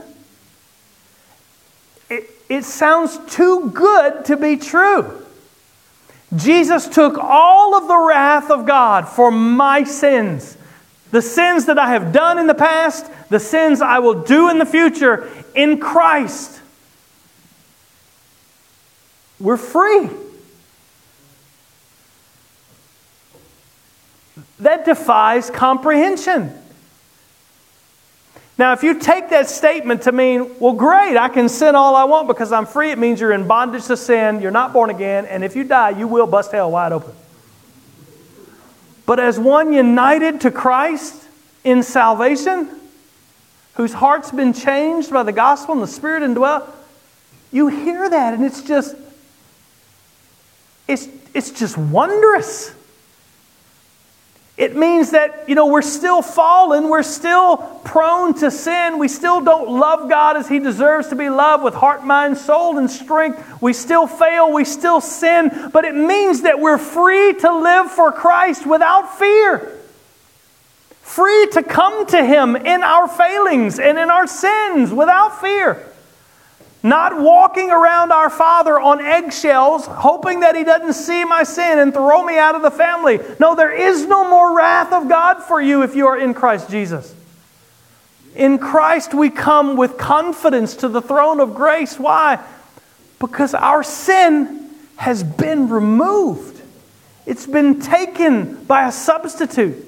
It, 2.09 2.29
it 2.49 2.63
sounds 2.63 3.19
too 3.33 3.69
good 3.69 4.25
to 4.25 4.37
be 4.37 4.57
true. 4.57 5.20
Jesus 6.35 6.87
took 6.87 7.17
all 7.17 7.75
of 7.75 7.87
the 7.87 7.97
wrath 7.97 8.49
of 8.49 8.65
God 8.65 9.07
for 9.07 9.31
my 9.31 9.83
sins. 9.83 10.57
The 11.11 11.21
sins 11.21 11.65
that 11.65 11.77
I 11.77 11.89
have 11.89 12.13
done 12.13 12.37
in 12.37 12.47
the 12.47 12.55
past, 12.55 13.05
the 13.29 13.39
sins 13.39 13.81
I 13.81 13.99
will 13.99 14.23
do 14.23 14.49
in 14.49 14.59
the 14.59 14.65
future 14.65 15.29
in 15.53 15.79
Christ. 15.79 16.61
We're 19.39 19.57
free. 19.57 20.09
That 24.59 24.85
defies 24.85 25.49
comprehension. 25.49 26.60
Now, 28.57 28.73
if 28.73 28.83
you 28.83 28.99
take 28.99 29.29
that 29.29 29.49
statement 29.49 30.03
to 30.03 30.11
mean, 30.11 30.59
well, 30.59 30.73
great, 30.73 31.17
I 31.17 31.29
can 31.29 31.49
sin 31.49 31.75
all 31.75 31.95
I 31.95 32.03
want 32.03 32.27
because 32.27 32.51
I'm 32.51 32.65
free, 32.65 32.91
it 32.91 32.97
means 32.97 33.19
you're 33.19 33.31
in 33.31 33.47
bondage 33.47 33.85
to 33.85 33.97
sin, 33.97 34.41
you're 34.41 34.51
not 34.51 34.73
born 34.73 34.89
again, 34.89 35.25
and 35.25 35.43
if 35.43 35.55
you 35.55 35.63
die, 35.63 35.91
you 35.91 36.07
will 36.07 36.27
bust 36.27 36.51
hell 36.51 36.69
wide 36.69 36.91
open. 36.91 37.13
But 39.05 39.19
as 39.19 39.39
one 39.39 39.73
united 39.73 40.41
to 40.41 40.51
Christ 40.51 41.27
in 41.63 41.81
salvation, 41.81 42.69
whose 43.75 43.93
heart's 43.93 44.31
been 44.31 44.53
changed 44.53 45.11
by 45.11 45.23
the 45.23 45.31
gospel 45.31 45.73
and 45.73 45.83
the 45.83 45.87
Spirit 45.87 46.23
indwelt, 46.23 46.63
you 47.51 47.67
hear 47.67 48.09
that 48.09 48.33
and 48.33 48.45
it's 48.45 48.61
just, 48.61 48.95
it's, 50.87 51.07
it's 51.33 51.51
just 51.51 51.77
wondrous. 51.77 52.73
It 54.61 54.75
means 54.75 55.09
that, 55.09 55.49
you 55.49 55.55
know, 55.55 55.65
we're 55.65 55.81
still 55.81 56.21
fallen. 56.21 56.87
We're 56.87 57.01
still 57.01 57.57
prone 57.83 58.35
to 58.35 58.51
sin. 58.51 58.99
We 58.99 59.07
still 59.07 59.41
don't 59.41 59.67
love 59.67 60.07
God 60.07 60.37
as 60.37 60.47
He 60.47 60.59
deserves 60.59 61.07
to 61.07 61.15
be 61.15 61.31
loved 61.31 61.63
with 61.63 61.73
heart, 61.73 62.05
mind, 62.05 62.37
soul, 62.37 62.77
and 62.77 62.87
strength. 62.87 63.59
We 63.59 63.73
still 63.73 64.05
fail. 64.05 64.53
We 64.53 64.63
still 64.65 65.01
sin. 65.01 65.71
But 65.73 65.85
it 65.85 65.95
means 65.95 66.43
that 66.43 66.59
we're 66.59 66.77
free 66.77 67.33
to 67.39 67.51
live 67.51 67.89
for 67.89 68.11
Christ 68.11 68.67
without 68.67 69.17
fear. 69.17 69.79
Free 71.01 71.47
to 71.53 71.63
come 71.63 72.05
to 72.05 72.23
Him 72.23 72.55
in 72.55 72.83
our 72.83 73.07
failings 73.07 73.79
and 73.79 73.97
in 73.97 74.11
our 74.11 74.27
sins 74.27 74.93
without 74.93 75.41
fear. 75.41 75.90
Not 76.83 77.19
walking 77.19 77.69
around 77.69 78.11
our 78.11 78.29
Father 78.29 78.79
on 78.79 78.99
eggshells, 78.99 79.85
hoping 79.85 80.39
that 80.39 80.55
He 80.55 80.63
doesn't 80.63 80.93
see 80.93 81.23
my 81.25 81.43
sin 81.43 81.79
and 81.79 81.93
throw 81.93 82.23
me 82.23 82.37
out 82.37 82.55
of 82.55 82.63
the 82.63 82.71
family. 82.71 83.19
No, 83.39 83.55
there 83.55 83.71
is 83.71 84.07
no 84.07 84.27
more 84.29 84.57
wrath 84.57 84.91
of 84.91 85.07
God 85.07 85.43
for 85.43 85.61
you 85.61 85.83
if 85.83 85.95
you 85.95 86.07
are 86.07 86.17
in 86.17 86.33
Christ 86.33 86.69
Jesus. 86.69 87.13
In 88.35 88.57
Christ, 88.57 89.13
we 89.13 89.29
come 89.29 89.75
with 89.75 89.97
confidence 89.97 90.75
to 90.77 90.87
the 90.87 91.01
throne 91.01 91.39
of 91.39 91.53
grace. 91.53 91.99
Why? 91.99 92.43
Because 93.19 93.53
our 93.53 93.83
sin 93.83 94.69
has 94.95 95.23
been 95.23 95.69
removed, 95.69 96.61
it's 97.25 97.45
been 97.45 97.79
taken 97.79 98.63
by 98.65 98.87
a 98.87 98.91
substitute. 98.91 99.85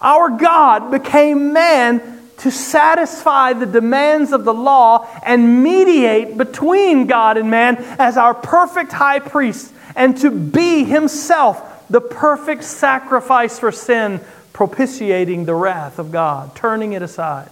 Our 0.00 0.30
God 0.30 0.90
became 0.90 1.52
man 1.52 2.17
to 2.38 2.50
satisfy 2.50 3.52
the 3.52 3.66
demands 3.66 4.32
of 4.32 4.44
the 4.44 4.54
law 4.54 5.06
and 5.24 5.62
mediate 5.62 6.36
between 6.36 7.06
God 7.06 7.36
and 7.36 7.50
man 7.50 7.76
as 7.98 8.16
our 8.16 8.34
perfect 8.34 8.92
high 8.92 9.18
priest, 9.18 9.72
and 9.96 10.16
to 10.18 10.30
be 10.30 10.84
himself 10.84 11.88
the 11.88 12.00
perfect 12.00 12.64
sacrifice 12.64 13.58
for 13.58 13.72
sin, 13.72 14.20
propitiating 14.52 15.44
the 15.44 15.54
wrath 15.54 15.98
of 15.98 16.12
God, 16.12 16.54
turning 16.54 16.92
it 16.92 17.02
aside. 17.02 17.50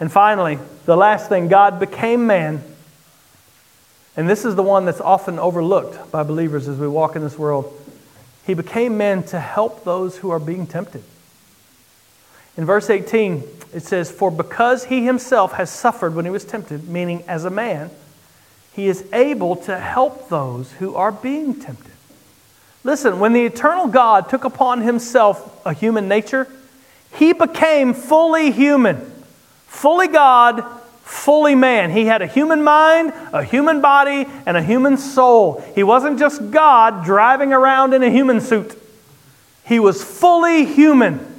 And 0.00 0.10
finally, 0.10 0.58
the 0.86 0.96
last 0.96 1.28
thing 1.28 1.48
God 1.48 1.78
became 1.78 2.26
man. 2.26 2.62
And 4.16 4.28
this 4.28 4.44
is 4.44 4.54
the 4.54 4.62
one 4.62 4.84
that's 4.86 5.00
often 5.00 5.38
overlooked 5.38 6.10
by 6.10 6.22
believers 6.22 6.68
as 6.68 6.78
we 6.78 6.88
walk 6.88 7.16
in 7.16 7.22
this 7.22 7.38
world. 7.38 7.72
He 8.46 8.54
became 8.54 8.96
man 8.96 9.22
to 9.24 9.40
help 9.40 9.84
those 9.84 10.16
who 10.18 10.30
are 10.30 10.38
being 10.38 10.66
tempted. 10.66 11.02
In 12.56 12.64
verse 12.64 12.88
18, 12.88 13.42
it 13.74 13.82
says, 13.82 14.10
For 14.10 14.30
because 14.30 14.84
he 14.84 15.04
himself 15.04 15.54
has 15.54 15.70
suffered 15.70 16.14
when 16.14 16.24
he 16.24 16.30
was 16.30 16.44
tempted, 16.44 16.88
meaning 16.88 17.24
as 17.26 17.44
a 17.44 17.50
man, 17.50 17.90
he 18.72 18.88
is 18.88 19.04
able 19.12 19.56
to 19.56 19.78
help 19.78 20.28
those 20.28 20.72
who 20.72 20.94
are 20.94 21.12
being 21.12 21.58
tempted. 21.58 21.92
Listen, 22.84 23.18
when 23.18 23.32
the 23.32 23.44
eternal 23.44 23.86
God 23.86 24.28
took 24.28 24.44
upon 24.44 24.82
himself 24.82 25.64
a 25.66 25.72
human 25.72 26.06
nature, 26.06 26.46
he 27.14 27.32
became 27.32 27.94
fully 27.94 28.50
human, 28.50 29.10
fully 29.66 30.08
God, 30.08 30.64
fully 31.02 31.54
man. 31.54 31.90
He 31.90 32.04
had 32.04 32.22
a 32.22 32.26
human 32.26 32.62
mind, 32.62 33.12
a 33.32 33.42
human 33.42 33.80
body, 33.80 34.26
and 34.46 34.56
a 34.56 34.62
human 34.62 34.96
soul. 34.96 35.64
He 35.74 35.82
wasn't 35.82 36.18
just 36.18 36.50
God 36.50 37.04
driving 37.04 37.52
around 37.52 37.94
in 37.94 38.02
a 38.02 38.10
human 38.10 38.40
suit, 38.40 38.78
he 39.64 39.80
was 39.80 40.04
fully 40.04 40.64
human. 40.64 41.33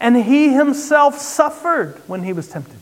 And 0.00 0.16
he 0.16 0.52
himself 0.52 1.18
suffered 1.18 2.00
when 2.06 2.22
he 2.22 2.32
was 2.32 2.48
tempted. 2.48 2.78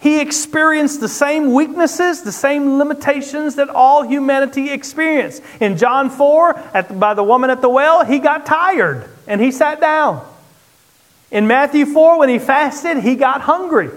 He 0.00 0.20
experienced 0.20 1.00
the 1.00 1.08
same 1.08 1.52
weaknesses, 1.52 2.22
the 2.22 2.32
same 2.32 2.78
limitations 2.78 3.56
that 3.56 3.68
all 3.68 4.02
humanity 4.02 4.70
experienced. 4.70 5.42
In 5.60 5.76
John 5.76 6.10
4, 6.10 6.58
at, 6.74 6.98
by 6.98 7.14
the 7.14 7.24
woman 7.24 7.50
at 7.50 7.60
the 7.60 7.68
well, 7.68 8.04
he 8.04 8.18
got 8.18 8.46
tired 8.46 9.08
and 9.26 9.40
he 9.40 9.50
sat 9.50 9.80
down. 9.80 10.24
In 11.30 11.46
Matthew 11.46 11.86
4, 11.86 12.18
when 12.18 12.28
he 12.28 12.38
fasted, 12.38 12.98
he 12.98 13.16
got 13.16 13.40
hungry. 13.40 13.90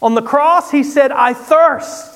On 0.00 0.14
the 0.14 0.22
cross, 0.22 0.70
he 0.70 0.82
said, 0.84 1.12
I 1.12 1.34
thirst. 1.34 2.15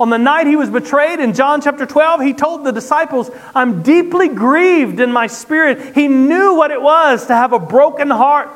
On 0.00 0.10
the 0.10 0.18
night 0.18 0.46
he 0.46 0.54
was 0.54 0.70
betrayed 0.70 1.18
in 1.18 1.34
John 1.34 1.60
chapter 1.60 1.84
12, 1.84 2.20
he 2.20 2.32
told 2.32 2.64
the 2.64 2.70
disciples, 2.70 3.30
I'm 3.54 3.82
deeply 3.82 4.28
grieved 4.28 5.00
in 5.00 5.12
my 5.12 5.26
spirit. 5.26 5.94
He 5.96 6.06
knew 6.06 6.54
what 6.54 6.70
it 6.70 6.80
was 6.80 7.26
to 7.26 7.34
have 7.34 7.52
a 7.52 7.58
broken 7.58 8.10
heart. 8.10 8.50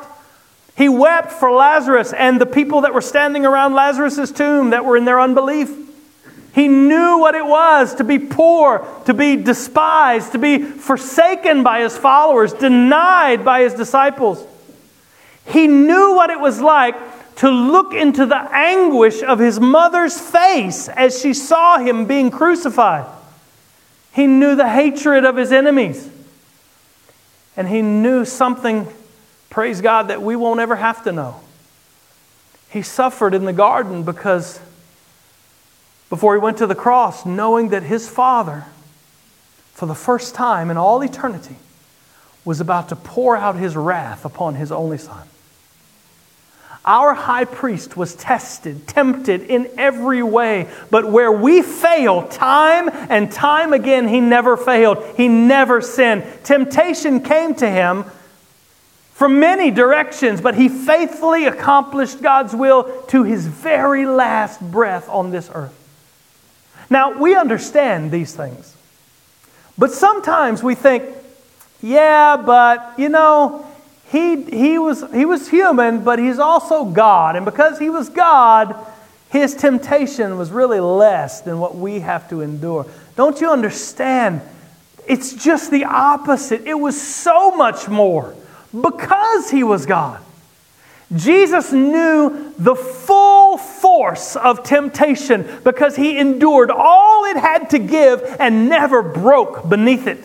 He 0.75 0.87
wept 0.87 1.31
for 1.31 1.51
Lazarus 1.51 2.13
and 2.13 2.39
the 2.39 2.45
people 2.45 2.81
that 2.81 2.93
were 2.93 3.01
standing 3.01 3.45
around 3.45 3.73
Lazarus' 3.73 4.31
tomb 4.31 4.69
that 4.69 4.85
were 4.85 4.95
in 4.95 5.05
their 5.05 5.19
unbelief. 5.19 5.69
He 6.55 6.67
knew 6.67 7.17
what 7.17 7.35
it 7.35 7.45
was 7.45 7.95
to 7.95 8.03
be 8.03 8.19
poor, 8.19 8.87
to 9.05 9.13
be 9.13 9.35
despised, 9.35 10.31
to 10.31 10.37
be 10.37 10.63
forsaken 10.63 11.63
by 11.63 11.81
his 11.81 11.97
followers, 11.97 12.53
denied 12.53 13.43
by 13.43 13.61
his 13.61 13.73
disciples. 13.73 14.45
He 15.45 15.67
knew 15.67 16.15
what 16.15 16.29
it 16.29 16.39
was 16.39 16.61
like 16.61 16.95
to 17.37 17.49
look 17.49 17.93
into 17.93 18.25
the 18.25 18.37
anguish 18.37 19.21
of 19.23 19.39
his 19.39 19.59
mother's 19.59 20.19
face 20.19 20.87
as 20.89 21.19
she 21.19 21.33
saw 21.33 21.77
him 21.79 22.05
being 22.05 22.29
crucified. 22.29 23.05
He 24.13 24.27
knew 24.27 24.55
the 24.55 24.69
hatred 24.69 25.25
of 25.25 25.35
his 25.35 25.51
enemies. 25.51 26.09
And 27.57 27.67
he 27.67 27.81
knew 27.81 28.25
something, 28.25 28.87
praise 29.49 29.81
God, 29.81 30.07
that 30.07 30.21
we 30.21 30.35
won't 30.35 30.59
ever 30.59 30.75
have 30.75 31.03
to 31.03 31.11
know. 31.11 31.39
He 32.69 32.81
suffered 32.81 33.33
in 33.33 33.45
the 33.45 33.53
garden 33.53 34.03
because 34.03 34.59
before 36.09 36.35
he 36.35 36.39
went 36.39 36.57
to 36.57 36.67
the 36.67 36.75
cross, 36.75 37.25
knowing 37.25 37.69
that 37.69 37.83
his 37.83 38.07
Father, 38.07 38.65
for 39.73 39.85
the 39.85 39.95
first 39.95 40.35
time 40.35 40.69
in 40.69 40.77
all 40.77 41.01
eternity, 41.01 41.55
was 42.45 42.59
about 42.59 42.89
to 42.89 42.95
pour 42.95 43.37
out 43.37 43.55
his 43.55 43.75
wrath 43.75 44.25
upon 44.25 44.55
his 44.55 44.71
only 44.71 44.97
Son. 44.97 45.27
Our 46.85 47.13
high 47.13 47.45
priest 47.45 47.95
was 47.95 48.13
tested, 48.15 48.87
tempted 48.87 49.43
in 49.43 49.69
every 49.77 50.21
way, 50.21 50.69
but 50.89 51.09
where 51.09 51.31
we 51.31 51.61
fail 51.61 52.27
time 52.27 52.89
and 52.91 53.31
time 53.31 53.71
again, 53.71 54.09
he 54.09 54.19
never 54.19 54.57
failed. 54.57 55.03
He 55.15 55.29
never 55.29 55.81
sinned. 55.81 56.25
Temptation 56.43 57.21
came 57.21 57.55
to 57.55 57.69
him 57.69 58.03
from 59.13 59.39
many 59.39 59.71
directions, 59.71 60.41
but 60.41 60.55
he 60.55 60.67
faithfully 60.67 61.45
accomplished 61.45 62.21
God's 62.21 62.53
will 62.53 63.01
to 63.03 63.23
his 63.23 63.47
very 63.47 64.05
last 64.05 64.59
breath 64.59 65.07
on 65.07 65.31
this 65.31 65.49
earth. 65.53 65.79
Now, 66.89 67.17
we 67.17 67.33
understand 67.33 68.11
these 68.11 68.35
things, 68.35 68.75
but 69.77 69.91
sometimes 69.91 70.61
we 70.61 70.75
think, 70.75 71.05
yeah, 71.81 72.35
but 72.35 72.95
you 72.97 73.07
know, 73.07 73.65
he, 74.13 74.43
he, 74.43 74.77
was, 74.77 75.03
he 75.11 75.25
was 75.25 75.49
human, 75.49 76.03
but 76.03 76.19
he's 76.19 76.37
also 76.37 76.85
God. 76.85 77.35
And 77.35 77.43
because 77.43 77.79
he 77.79 77.89
was 77.89 78.09
God, 78.09 78.75
his 79.31 79.55
temptation 79.55 80.37
was 80.37 80.51
really 80.51 80.79
less 80.79 81.41
than 81.41 81.57
what 81.57 81.75
we 81.75 81.99
have 82.01 82.29
to 82.29 82.41
endure. 82.41 82.85
Don't 83.15 83.41
you 83.41 83.49
understand? 83.49 84.41
It's 85.07 85.33
just 85.33 85.71
the 85.71 85.85
opposite. 85.85 86.61
It 86.67 86.75
was 86.75 87.01
so 87.01 87.55
much 87.55 87.89
more 87.89 88.35
because 88.71 89.49
he 89.49 89.63
was 89.63 89.87
God. 89.87 90.21
Jesus 91.15 91.73
knew 91.73 92.53
the 92.59 92.75
full 92.75 93.57
force 93.57 94.35
of 94.35 94.63
temptation 94.63 95.47
because 95.63 95.95
he 95.95 96.19
endured 96.19 96.69
all 96.69 97.25
it 97.25 97.37
had 97.37 97.71
to 97.71 97.79
give 97.79 98.21
and 98.39 98.69
never 98.69 99.01
broke 99.01 99.67
beneath 99.67 100.05
it. 100.05 100.23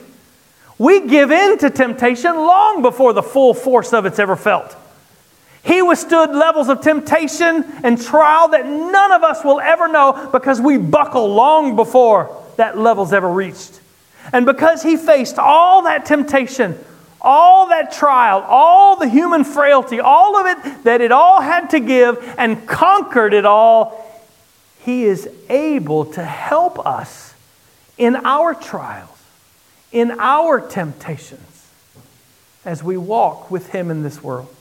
We 0.78 1.06
give 1.08 1.32
in 1.32 1.58
to 1.58 1.70
temptation 1.70 2.34
long 2.34 2.82
before 2.82 3.12
the 3.12 3.22
full 3.22 3.52
force 3.52 3.92
of 3.92 4.06
it's 4.06 4.18
ever 4.18 4.36
felt. 4.36 4.76
He 5.64 5.82
withstood 5.82 6.30
levels 6.30 6.68
of 6.68 6.80
temptation 6.80 7.64
and 7.82 8.00
trial 8.00 8.48
that 8.48 8.64
none 8.64 9.12
of 9.12 9.24
us 9.24 9.44
will 9.44 9.60
ever 9.60 9.88
know 9.88 10.30
because 10.32 10.60
we 10.60 10.78
buckle 10.78 11.34
long 11.34 11.74
before 11.74 12.42
that 12.56 12.78
level's 12.78 13.12
ever 13.12 13.28
reached. 13.28 13.80
And 14.32 14.46
because 14.46 14.82
he 14.82 14.96
faced 14.96 15.38
all 15.38 15.82
that 15.82 16.06
temptation, 16.06 16.78
all 17.20 17.68
that 17.68 17.92
trial, 17.92 18.44
all 18.46 18.96
the 18.96 19.08
human 19.08 19.42
frailty, 19.42 19.98
all 19.98 20.36
of 20.36 20.46
it 20.46 20.84
that 20.84 21.00
it 21.00 21.10
all 21.10 21.40
had 21.40 21.70
to 21.70 21.80
give 21.80 22.34
and 22.38 22.66
conquered 22.66 23.34
it 23.34 23.44
all, 23.44 24.04
he 24.84 25.04
is 25.04 25.28
able 25.48 26.04
to 26.12 26.22
help 26.22 26.86
us 26.86 27.34
in 27.96 28.14
our 28.16 28.54
trials 28.54 29.17
in 29.92 30.12
our 30.18 30.60
temptations 30.60 31.66
as 32.64 32.82
we 32.82 32.96
walk 32.96 33.50
with 33.50 33.70
Him 33.70 33.90
in 33.90 34.02
this 34.02 34.22
world. 34.22 34.54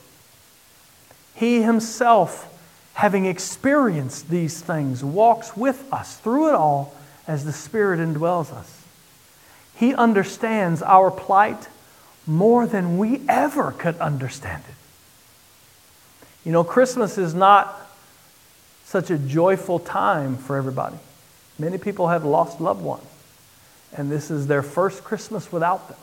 He 1.34 1.62
Himself, 1.62 2.46
having 2.94 3.26
experienced 3.26 4.30
these 4.30 4.60
things, 4.60 5.04
walks 5.04 5.56
with 5.56 5.92
us 5.92 6.16
through 6.16 6.48
it 6.48 6.54
all 6.54 6.94
as 7.26 7.44
the 7.44 7.52
Spirit 7.52 8.00
indwells 8.00 8.52
us. 8.52 8.82
He 9.76 9.94
understands 9.94 10.82
our 10.82 11.10
plight 11.10 11.68
more 12.26 12.66
than 12.66 12.98
we 12.98 13.22
ever 13.28 13.72
could 13.72 13.96
understand 13.98 14.62
it. 14.68 14.74
You 16.44 16.52
know, 16.52 16.64
Christmas 16.64 17.18
is 17.18 17.34
not 17.34 17.78
such 18.84 19.10
a 19.10 19.18
joyful 19.18 19.78
time 19.78 20.36
for 20.36 20.56
everybody. 20.56 20.96
Many 21.58 21.78
people 21.78 22.08
have 22.08 22.24
lost 22.24 22.60
loved 22.60 22.82
ones 22.82 23.04
and 23.96 24.10
this 24.10 24.30
is 24.30 24.46
their 24.46 24.62
first 24.62 25.04
Christmas 25.04 25.50
without 25.50 25.88
them. 25.88 25.98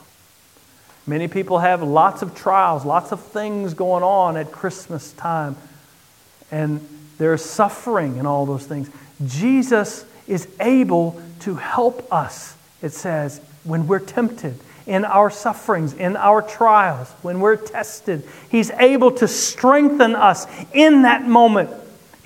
Many 1.06 1.28
people 1.28 1.60
have 1.60 1.82
lots 1.82 2.22
of 2.22 2.34
trials, 2.34 2.84
lots 2.84 3.12
of 3.12 3.20
things 3.20 3.74
going 3.74 4.02
on 4.02 4.36
at 4.36 4.50
Christmas 4.50 5.12
time, 5.12 5.56
and 6.50 6.86
there's 7.18 7.44
suffering 7.44 8.18
and 8.18 8.26
all 8.26 8.44
those 8.44 8.66
things. 8.66 8.90
Jesus 9.24 10.04
is 10.26 10.48
able 10.60 11.20
to 11.40 11.54
help 11.54 12.12
us, 12.12 12.56
it 12.82 12.90
says, 12.90 13.40
when 13.64 13.86
we're 13.86 14.00
tempted, 14.00 14.58
in 14.86 15.04
our 15.04 15.30
sufferings, 15.30 15.94
in 15.94 16.16
our 16.16 16.42
trials, 16.42 17.10
when 17.22 17.40
we're 17.40 17.56
tested. 17.56 18.22
He's 18.48 18.70
able 18.70 19.10
to 19.12 19.26
strengthen 19.26 20.14
us 20.14 20.46
in 20.72 21.02
that 21.02 21.26
moment. 21.26 21.70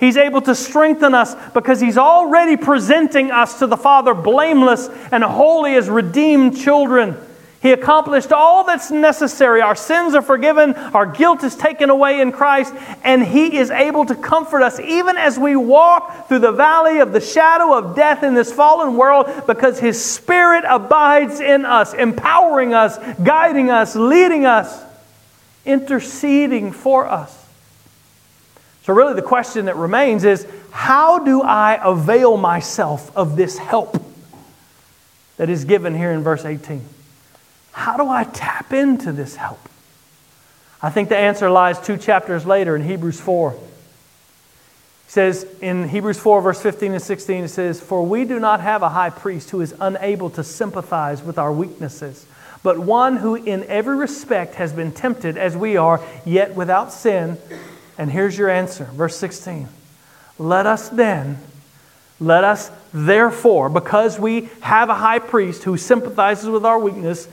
He's 0.01 0.17
able 0.17 0.41
to 0.41 0.55
strengthen 0.55 1.13
us 1.13 1.35
because 1.53 1.79
He's 1.79 1.97
already 1.97 2.57
presenting 2.57 3.29
us 3.29 3.59
to 3.59 3.67
the 3.67 3.77
Father 3.77 4.15
blameless 4.15 4.89
and 5.11 5.23
holy 5.23 5.75
as 5.75 5.91
redeemed 5.91 6.57
children. 6.57 7.15
He 7.61 7.71
accomplished 7.71 8.31
all 8.31 8.63
that's 8.63 8.89
necessary. 8.89 9.61
Our 9.61 9.75
sins 9.75 10.15
are 10.15 10.23
forgiven, 10.23 10.73
our 10.73 11.05
guilt 11.05 11.43
is 11.43 11.55
taken 11.55 11.91
away 11.91 12.19
in 12.19 12.31
Christ, 12.31 12.73
and 13.03 13.23
He 13.23 13.55
is 13.57 13.69
able 13.69 14.03
to 14.07 14.15
comfort 14.15 14.63
us 14.63 14.79
even 14.79 15.17
as 15.17 15.37
we 15.37 15.55
walk 15.55 16.27
through 16.27 16.39
the 16.39 16.51
valley 16.51 16.97
of 16.97 17.11
the 17.11 17.21
shadow 17.21 17.77
of 17.77 17.95
death 17.95 18.23
in 18.23 18.33
this 18.33 18.51
fallen 18.51 18.97
world 18.97 19.27
because 19.45 19.79
His 19.79 20.03
Spirit 20.03 20.63
abides 20.67 21.39
in 21.39 21.63
us, 21.63 21.93
empowering 21.93 22.73
us, 22.73 22.97
guiding 23.23 23.69
us, 23.69 23.95
leading 23.95 24.47
us, 24.47 24.83
interceding 25.63 26.71
for 26.71 27.05
us. 27.05 27.40
So, 28.83 28.93
really, 28.93 29.13
the 29.13 29.21
question 29.21 29.65
that 29.65 29.75
remains 29.75 30.23
is 30.23 30.47
how 30.71 31.19
do 31.19 31.41
I 31.41 31.79
avail 31.83 32.37
myself 32.37 33.15
of 33.15 33.35
this 33.35 33.57
help 33.57 34.01
that 35.37 35.49
is 35.49 35.65
given 35.65 35.95
here 35.95 36.11
in 36.11 36.23
verse 36.23 36.45
18? 36.45 36.83
How 37.71 37.97
do 37.97 38.07
I 38.07 38.23
tap 38.23 38.73
into 38.73 39.11
this 39.11 39.35
help? 39.35 39.59
I 40.81 40.89
think 40.89 41.09
the 41.09 41.17
answer 41.17 41.49
lies 41.49 41.79
two 41.79 41.97
chapters 41.97 42.45
later 42.45 42.75
in 42.75 42.81
Hebrews 42.81 43.19
4. 43.19 43.53
It 43.53 43.59
says 45.07 45.45
in 45.61 45.87
Hebrews 45.87 46.19
4, 46.19 46.41
verse 46.41 46.61
15 46.61 46.93
and 46.93 47.01
16, 47.01 47.43
it 47.43 47.47
says, 47.49 47.79
For 47.79 48.03
we 48.03 48.25
do 48.25 48.39
not 48.39 48.61
have 48.61 48.81
a 48.81 48.89
high 48.89 49.11
priest 49.11 49.51
who 49.51 49.61
is 49.61 49.75
unable 49.79 50.31
to 50.31 50.43
sympathize 50.43 51.21
with 51.21 51.37
our 51.37 51.51
weaknesses, 51.51 52.25
but 52.63 52.79
one 52.79 53.17
who 53.17 53.35
in 53.35 53.63
every 53.65 53.95
respect 53.95 54.55
has 54.55 54.73
been 54.73 54.91
tempted 54.91 55.37
as 55.37 55.55
we 55.55 55.77
are, 55.77 56.01
yet 56.25 56.55
without 56.55 56.91
sin. 56.91 57.37
And 58.01 58.09
here's 58.09 58.35
your 58.35 58.49
answer, 58.49 58.85
verse 58.85 59.15
16. 59.17 59.67
Let 60.39 60.65
us 60.65 60.89
then, 60.89 61.37
let 62.19 62.43
us 62.43 62.71
therefore, 62.91 63.69
because 63.69 64.17
we 64.17 64.49
have 64.61 64.89
a 64.89 64.95
high 64.95 65.19
priest 65.19 65.61
who 65.65 65.77
sympathizes 65.77 66.49
with 66.49 66.65
our 66.65 66.79
weakness, 66.79 67.27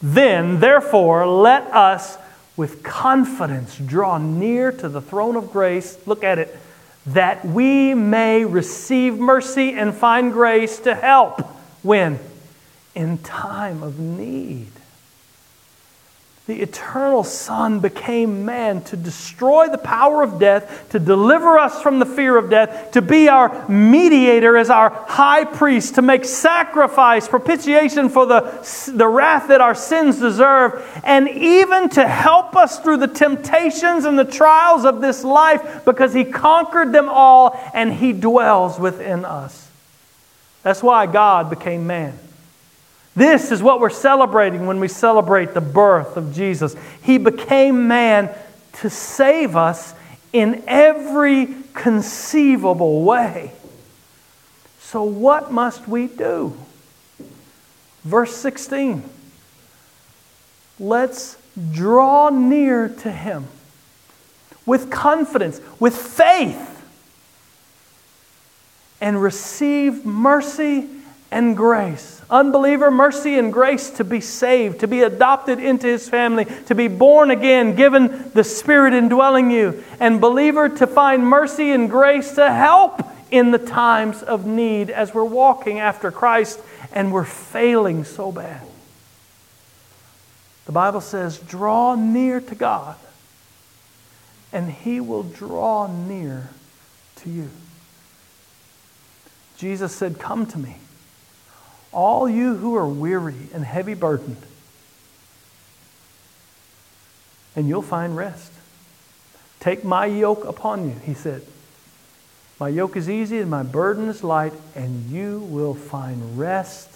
then, 0.00 0.60
therefore, 0.60 1.26
let 1.26 1.64
us 1.74 2.18
with 2.56 2.84
confidence 2.84 3.76
draw 3.76 4.16
near 4.18 4.70
to 4.70 4.88
the 4.88 5.00
throne 5.00 5.34
of 5.34 5.50
grace. 5.50 5.98
Look 6.06 6.22
at 6.22 6.38
it. 6.38 6.56
That 7.06 7.44
we 7.44 7.92
may 7.92 8.44
receive 8.44 9.18
mercy 9.18 9.72
and 9.72 9.92
find 9.92 10.32
grace 10.32 10.78
to 10.80 10.94
help 10.94 11.40
when? 11.82 12.20
In 12.94 13.18
time 13.18 13.82
of 13.82 13.98
need. 13.98 14.70
The 16.48 16.60
eternal 16.60 17.22
Son 17.22 17.78
became 17.78 18.44
man 18.44 18.82
to 18.84 18.96
destroy 18.96 19.68
the 19.68 19.78
power 19.78 20.24
of 20.24 20.40
death, 20.40 20.88
to 20.90 20.98
deliver 20.98 21.56
us 21.56 21.80
from 21.80 22.00
the 22.00 22.06
fear 22.06 22.36
of 22.36 22.50
death, 22.50 22.90
to 22.92 23.00
be 23.00 23.28
our 23.28 23.68
mediator 23.68 24.56
as 24.56 24.68
our 24.68 24.90
high 24.90 25.44
priest, 25.44 25.94
to 25.94 26.02
make 26.02 26.24
sacrifice, 26.24 27.28
propitiation 27.28 28.08
for 28.08 28.26
the, 28.26 28.90
the 28.92 29.06
wrath 29.06 29.46
that 29.48 29.60
our 29.60 29.76
sins 29.76 30.18
deserve, 30.18 30.84
and 31.04 31.28
even 31.28 31.88
to 31.90 32.08
help 32.08 32.56
us 32.56 32.80
through 32.80 32.96
the 32.96 33.06
temptations 33.06 34.04
and 34.04 34.18
the 34.18 34.24
trials 34.24 34.84
of 34.84 35.00
this 35.00 35.22
life 35.22 35.84
because 35.84 36.12
he 36.12 36.24
conquered 36.24 36.92
them 36.92 37.08
all 37.08 37.56
and 37.72 37.92
he 37.92 38.12
dwells 38.12 38.80
within 38.80 39.24
us. 39.24 39.70
That's 40.64 40.82
why 40.82 41.06
God 41.06 41.50
became 41.50 41.86
man. 41.86 42.18
This 43.14 43.52
is 43.52 43.62
what 43.62 43.80
we're 43.80 43.90
celebrating 43.90 44.66
when 44.66 44.80
we 44.80 44.88
celebrate 44.88 45.52
the 45.52 45.60
birth 45.60 46.16
of 46.16 46.34
Jesus. 46.34 46.74
He 47.02 47.18
became 47.18 47.86
man 47.86 48.34
to 48.80 48.88
save 48.88 49.54
us 49.54 49.94
in 50.32 50.64
every 50.66 51.54
conceivable 51.74 53.04
way. 53.04 53.52
So, 54.80 55.02
what 55.02 55.52
must 55.52 55.86
we 55.86 56.06
do? 56.06 56.56
Verse 58.02 58.34
16. 58.34 59.02
Let's 60.80 61.36
draw 61.70 62.30
near 62.30 62.88
to 62.88 63.12
Him 63.12 63.46
with 64.64 64.90
confidence, 64.90 65.60
with 65.78 65.94
faith, 65.94 66.82
and 69.02 69.20
receive 69.20 70.06
mercy 70.06 70.88
and 71.30 71.56
grace 71.56 72.21
Unbeliever, 72.32 72.90
mercy 72.90 73.38
and 73.38 73.52
grace 73.52 73.90
to 73.90 74.04
be 74.04 74.22
saved, 74.22 74.80
to 74.80 74.88
be 74.88 75.02
adopted 75.02 75.60
into 75.60 75.86
his 75.86 76.08
family, 76.08 76.46
to 76.66 76.74
be 76.74 76.88
born 76.88 77.30
again, 77.30 77.76
given 77.76 78.30
the 78.32 78.42
Spirit 78.42 78.94
indwelling 78.94 79.50
you. 79.50 79.84
And 80.00 80.18
believer, 80.18 80.70
to 80.70 80.86
find 80.86 81.26
mercy 81.26 81.72
and 81.72 81.90
grace 81.90 82.32
to 82.36 82.50
help 82.50 83.02
in 83.30 83.50
the 83.50 83.58
times 83.58 84.22
of 84.22 84.46
need 84.46 84.88
as 84.88 85.12
we're 85.12 85.24
walking 85.24 85.78
after 85.78 86.10
Christ 86.10 86.58
and 86.90 87.12
we're 87.12 87.24
failing 87.24 88.02
so 88.04 88.32
bad. 88.32 88.62
The 90.64 90.72
Bible 90.72 91.02
says, 91.02 91.38
draw 91.38 91.96
near 91.96 92.40
to 92.40 92.54
God, 92.54 92.96
and 94.54 94.70
he 94.70 95.00
will 95.00 95.22
draw 95.22 95.86
near 95.86 96.48
to 97.16 97.30
you. 97.30 97.50
Jesus 99.58 99.94
said, 99.94 100.18
Come 100.18 100.46
to 100.46 100.58
me 100.58 100.76
all 101.92 102.28
you 102.28 102.56
who 102.56 102.74
are 102.74 102.88
weary 102.88 103.48
and 103.52 103.64
heavy 103.64 103.94
burdened, 103.94 104.38
and 107.54 107.68
you'll 107.68 107.82
find 107.82 108.16
rest. 108.16 108.50
Take 109.60 109.84
my 109.84 110.06
yoke 110.06 110.44
upon 110.44 110.88
you, 110.88 110.96
he 111.04 111.14
said. 111.14 111.42
My 112.58 112.68
yoke 112.68 112.96
is 112.96 113.10
easy 113.10 113.38
and 113.38 113.50
my 113.50 113.62
burden 113.62 114.08
is 114.08 114.24
light, 114.24 114.52
and 114.74 115.10
you 115.10 115.40
will 115.40 115.74
find 115.74 116.38
rest 116.38 116.88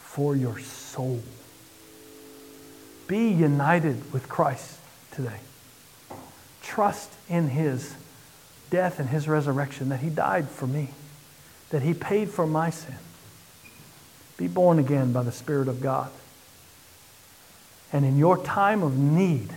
for 0.00 0.36
your 0.36 0.58
soul. 0.58 1.22
Be 3.06 3.28
united 3.28 4.12
with 4.12 4.28
Christ 4.28 4.78
today. 5.12 5.40
Trust 6.62 7.12
in 7.28 7.48
his 7.48 7.94
death 8.68 8.98
and 8.98 9.08
his 9.08 9.28
resurrection, 9.28 9.88
that 9.88 10.00
he 10.00 10.10
died 10.10 10.48
for 10.48 10.66
me, 10.66 10.90
that 11.70 11.82
he 11.82 11.94
paid 11.94 12.28
for 12.30 12.46
my 12.46 12.70
sin 12.70 12.96
be 14.36 14.48
born 14.48 14.78
again 14.78 15.12
by 15.12 15.22
the 15.22 15.32
Spirit 15.32 15.68
of 15.68 15.80
God. 15.80 16.10
And 17.92 18.04
in 18.04 18.18
your 18.18 18.36
time 18.38 18.82
of 18.82 18.96
need, 18.96 19.48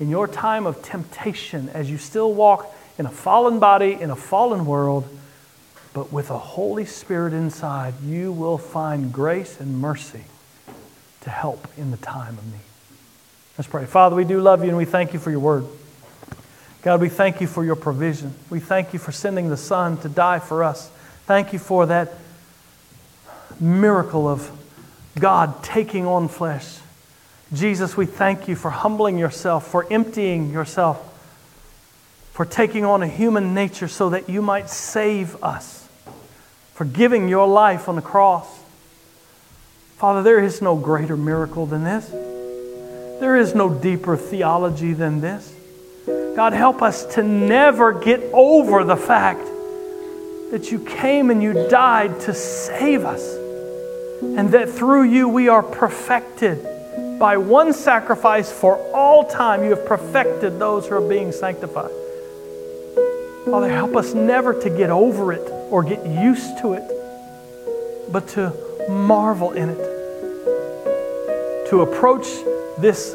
in 0.00 0.08
your 0.08 0.26
time 0.26 0.66
of 0.66 0.82
temptation, 0.82 1.68
as 1.68 1.90
you 1.90 1.98
still 1.98 2.32
walk 2.32 2.74
in 2.98 3.06
a 3.06 3.10
fallen 3.10 3.58
body, 3.58 3.92
in 3.92 4.10
a 4.10 4.16
fallen 4.16 4.66
world, 4.66 5.06
but 5.92 6.12
with 6.12 6.30
a 6.30 6.38
Holy 6.38 6.84
Spirit 6.84 7.32
inside, 7.32 7.94
you 8.02 8.32
will 8.32 8.58
find 8.58 9.12
grace 9.12 9.60
and 9.60 9.78
mercy 9.80 10.24
to 11.20 11.30
help 11.30 11.68
in 11.76 11.90
the 11.90 11.96
time 11.96 12.36
of 12.36 12.44
need. 12.46 12.60
Let's 13.56 13.68
pray. 13.68 13.86
Father, 13.86 14.16
we 14.16 14.24
do 14.24 14.40
love 14.40 14.62
you 14.62 14.68
and 14.68 14.76
we 14.76 14.84
thank 14.84 15.12
you 15.12 15.20
for 15.20 15.30
your 15.30 15.40
word. 15.40 15.64
God, 16.82 17.00
we 17.00 17.08
thank 17.08 17.40
you 17.40 17.46
for 17.46 17.64
your 17.64 17.76
provision. 17.76 18.34
We 18.50 18.58
thank 18.58 18.92
you 18.92 18.98
for 18.98 19.12
sending 19.12 19.48
the 19.48 19.56
Son 19.56 19.96
to 19.98 20.08
die 20.08 20.40
for 20.40 20.64
us. 20.64 20.90
Thank 21.26 21.52
you 21.52 21.58
for 21.58 21.86
that 21.86 22.12
miracle 23.60 24.28
of 24.28 24.50
God 25.18 25.62
taking 25.62 26.06
on 26.06 26.28
flesh. 26.28 26.78
Jesus, 27.52 27.96
we 27.96 28.06
thank 28.06 28.48
you 28.48 28.56
for 28.56 28.70
humbling 28.70 29.18
yourself, 29.18 29.66
for 29.68 29.86
emptying 29.90 30.50
yourself, 30.50 30.98
for 32.32 32.44
taking 32.44 32.84
on 32.84 33.02
a 33.02 33.06
human 33.06 33.54
nature 33.54 33.86
so 33.86 34.10
that 34.10 34.28
you 34.28 34.42
might 34.42 34.68
save 34.68 35.40
us, 35.42 35.88
for 36.72 36.84
giving 36.84 37.28
your 37.28 37.46
life 37.46 37.88
on 37.88 37.96
the 37.96 38.02
cross. 38.02 38.48
Father, 39.96 40.22
there 40.22 40.42
is 40.42 40.60
no 40.60 40.74
greater 40.74 41.16
miracle 41.16 41.66
than 41.66 41.84
this. 41.84 42.08
There 43.20 43.36
is 43.36 43.54
no 43.54 43.72
deeper 43.72 44.16
theology 44.16 44.92
than 44.92 45.20
this. 45.20 45.54
God, 46.34 46.52
help 46.52 46.82
us 46.82 47.06
to 47.14 47.22
never 47.22 47.92
get 47.92 48.20
over 48.32 48.82
the 48.82 48.96
fact 48.96 49.46
that 50.50 50.72
you 50.72 50.80
came 50.80 51.30
and 51.30 51.40
you 51.40 51.68
died 51.68 52.20
to 52.22 52.34
save 52.34 53.04
us 53.04 53.43
and 54.20 54.50
that 54.50 54.70
through 54.70 55.04
you 55.04 55.28
we 55.28 55.48
are 55.48 55.62
perfected. 55.62 56.66
By 57.18 57.36
one 57.36 57.72
sacrifice 57.72 58.50
for 58.50 58.76
all 58.92 59.24
time, 59.24 59.62
you 59.62 59.70
have 59.70 59.86
perfected 59.86 60.58
those 60.58 60.86
who 60.88 60.96
are 60.96 61.08
being 61.08 61.32
sanctified. 61.32 61.90
Father, 63.44 63.70
help 63.70 63.94
us 63.94 64.14
never 64.14 64.58
to 64.62 64.70
get 64.70 64.90
over 64.90 65.32
it 65.32 65.48
or 65.70 65.82
get 65.82 66.04
used 66.06 66.58
to 66.58 66.72
it, 66.72 68.10
but 68.10 68.26
to 68.28 68.52
marvel 68.88 69.52
in 69.52 69.68
it. 69.70 69.78
To 71.70 71.82
approach 71.82 72.26
this 72.78 73.14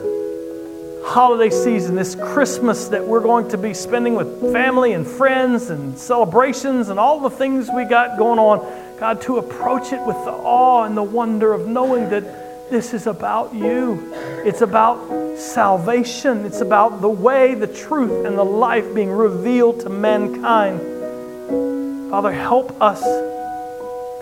holiday 1.04 1.50
season, 1.50 1.96
this 1.96 2.16
Christmas 2.16 2.88
that 2.90 3.06
we're 3.06 3.22
going 3.22 3.50
to 3.50 3.58
be 3.58 3.74
spending 3.74 4.16
with 4.16 4.54
family 4.54 4.94
and 4.94 5.06
friends 5.06 5.70
and 5.72 5.98
celebrations 5.98 6.90
and 6.90 7.00
all 7.00 7.20
the 7.20 7.30
things 7.30 7.70
we 7.74 7.84
got 7.86 8.18
going 8.18 8.40
on 8.40 8.60
God, 9.00 9.22
to 9.22 9.38
approach 9.38 9.94
it 9.94 10.06
with 10.06 10.18
the 10.26 10.32
awe 10.32 10.84
and 10.84 10.98
the 10.98 11.04
wonder 11.04 11.54
of 11.54 11.68
knowing 11.68 12.10
that 12.10 12.70
this 12.70 12.94
is 12.94 13.08
about 13.08 13.54
you. 13.54 14.14
It's 14.46 14.62
about 14.62 15.38
salvation. 15.38 16.46
It's 16.46 16.62
about 16.62 17.02
the 17.02 17.10
way, 17.10 17.56
the 17.56 17.68
truth, 17.68 18.26
and 18.26 18.38
the 18.38 18.44
life 18.44 18.94
being 18.94 19.10
revealed 19.10 19.80
to 19.82 19.90
mankind. 19.90 20.82
Father, 22.12 22.32
help 22.32 22.80
us 22.82 23.02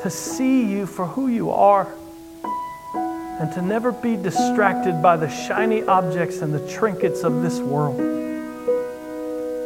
to 0.03 0.09
see 0.09 0.65
you 0.71 0.85
for 0.85 1.07
who 1.07 1.27
you 1.27 1.49
are 1.49 1.87
and 2.93 3.51
to 3.53 3.61
never 3.61 3.91
be 3.91 4.15
distracted 4.15 5.01
by 5.01 5.17
the 5.17 5.29
shiny 5.29 5.83
objects 5.83 6.41
and 6.41 6.53
the 6.53 6.67
trinkets 6.71 7.23
of 7.23 7.41
this 7.41 7.59
world. 7.59 7.97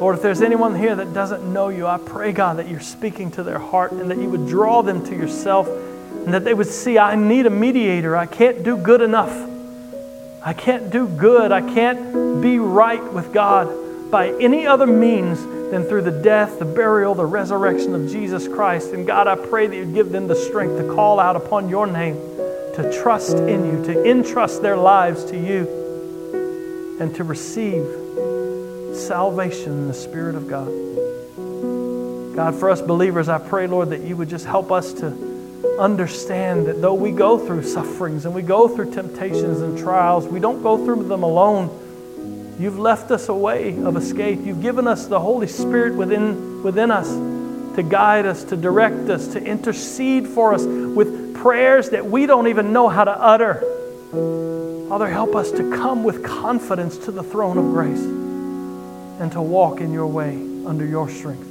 Lord, 0.01 0.15
if 0.15 0.23
there's 0.23 0.41
anyone 0.41 0.75
here 0.75 0.95
that 0.95 1.13
doesn't 1.13 1.53
know 1.53 1.69
you, 1.69 1.85
I 1.85 1.99
pray, 1.99 2.31
God, 2.31 2.57
that 2.57 2.67
you're 2.67 2.79
speaking 2.79 3.29
to 3.33 3.43
their 3.43 3.59
heart 3.59 3.91
and 3.91 4.09
that 4.09 4.17
you 4.17 4.31
would 4.31 4.47
draw 4.47 4.81
them 4.81 5.05
to 5.05 5.15
yourself 5.15 5.67
and 5.67 6.33
that 6.33 6.43
they 6.43 6.55
would 6.55 6.65
see, 6.65 6.97
I 6.97 7.13
need 7.15 7.45
a 7.45 7.51
mediator. 7.51 8.17
I 8.17 8.25
can't 8.25 8.63
do 8.63 8.77
good 8.77 9.01
enough. 9.01 9.31
I 10.43 10.53
can't 10.53 10.89
do 10.89 11.07
good. 11.07 11.51
I 11.51 11.61
can't 11.61 12.41
be 12.41 12.57
right 12.57 13.13
with 13.13 13.31
God 13.31 14.09
by 14.09 14.29
any 14.39 14.65
other 14.65 14.87
means 14.87 15.39
than 15.69 15.83
through 15.83 16.01
the 16.01 16.23
death, 16.23 16.57
the 16.57 16.65
burial, 16.65 17.13
the 17.13 17.27
resurrection 17.27 17.93
of 17.93 18.09
Jesus 18.09 18.47
Christ. 18.47 18.93
And 18.93 19.05
God, 19.05 19.27
I 19.27 19.35
pray 19.35 19.67
that 19.67 19.75
you'd 19.75 19.93
give 19.93 20.11
them 20.11 20.27
the 20.27 20.35
strength 20.35 20.79
to 20.79 20.95
call 20.95 21.19
out 21.19 21.35
upon 21.35 21.69
your 21.69 21.85
name 21.85 22.15
to 22.73 22.91
trust 23.03 23.37
in 23.37 23.65
you, 23.67 23.85
to 23.85 24.09
entrust 24.09 24.63
their 24.63 24.77
lives 24.77 25.25
to 25.25 25.37
you, 25.37 26.97
and 26.99 27.13
to 27.13 27.23
receive 27.23 28.00
salvation 28.95 29.71
in 29.71 29.87
the 29.87 29.93
Spirit 29.93 30.35
of 30.35 30.47
God. 30.47 30.67
God, 32.35 32.55
for 32.55 32.69
us 32.69 32.81
believers, 32.81 33.27
I 33.29 33.37
pray, 33.37 33.67
Lord, 33.67 33.89
that 33.89 34.01
you 34.01 34.15
would 34.15 34.29
just 34.29 34.45
help 34.45 34.71
us 34.71 34.93
to 34.93 35.77
understand 35.79 36.67
that 36.67 36.81
though 36.81 36.93
we 36.93 37.11
go 37.11 37.37
through 37.37 37.63
sufferings 37.63 38.25
and 38.25 38.33
we 38.33 38.41
go 38.41 38.67
through 38.67 38.93
temptations 38.93 39.61
and 39.61 39.77
trials, 39.77 40.27
we 40.27 40.39
don't 40.39 40.63
go 40.63 40.83
through 40.83 41.07
them 41.07 41.23
alone. 41.23 42.55
You've 42.59 42.79
left 42.79 43.11
us 43.11 43.29
a 43.29 43.33
way 43.33 43.77
of 43.83 43.97
escape. 43.97 44.39
You've 44.43 44.61
given 44.61 44.87
us 44.87 45.07
the 45.07 45.19
Holy 45.19 45.47
Spirit 45.47 45.95
within, 45.95 46.63
within 46.63 46.91
us 46.91 47.09
to 47.75 47.83
guide 47.83 48.25
us, 48.25 48.43
to 48.45 48.57
direct 48.57 49.09
us, 49.09 49.27
to 49.29 49.43
intercede 49.43 50.27
for 50.27 50.53
us 50.53 50.63
with 50.63 51.35
prayers 51.35 51.89
that 51.89 52.05
we 52.05 52.25
don't 52.25 52.47
even 52.47 52.71
know 52.71 52.87
how 52.87 53.03
to 53.03 53.11
utter. 53.11 53.55
Father, 54.87 55.07
help 55.07 55.35
us 55.35 55.51
to 55.51 55.69
come 55.71 56.03
with 56.03 56.23
confidence 56.23 56.97
to 56.99 57.11
the 57.11 57.23
throne 57.23 57.57
of 57.57 57.65
grace 57.65 58.20
and 59.21 59.31
to 59.31 59.41
walk 59.41 59.81
in 59.81 59.93
your 59.93 60.07
way 60.07 60.33
under 60.65 60.83
your 60.83 61.07
strength. 61.07 61.47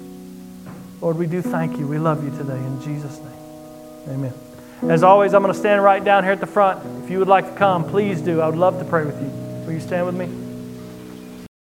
Lord, 1.01 1.17
we 1.17 1.29
do 1.29 1.41
thank 1.41 1.79
you. 1.79 1.87
We 1.87 1.99
love 1.99 2.25
you 2.25 2.31
today 2.37 2.59
in 2.59 2.83
Jesus' 2.83 3.19
name. 3.19 4.09
Amen. 4.09 4.35
As 4.91 5.05
always, 5.05 5.35
I'm 5.35 5.43
going 5.43 5.55
to 5.55 5.59
stand 5.59 5.83
right 5.85 6.03
down 6.03 6.25
here 6.25 6.33
at 6.33 6.41
the 6.41 6.49
front. 6.49 7.05
If 7.05 7.11
you 7.11 7.21
would 7.21 7.29
like 7.29 7.47
to 7.47 7.55
come, 7.55 7.85
please 7.85 8.21
do. 8.23 8.41
I 8.41 8.49
would 8.49 8.59
love 8.59 8.81
to 8.81 8.85
pray 8.85 9.05
with 9.05 9.21
you. 9.23 9.29
Will 9.67 9.73
you 9.73 9.81
stand 9.81 10.05
with 10.05 10.17
me? 10.17 10.50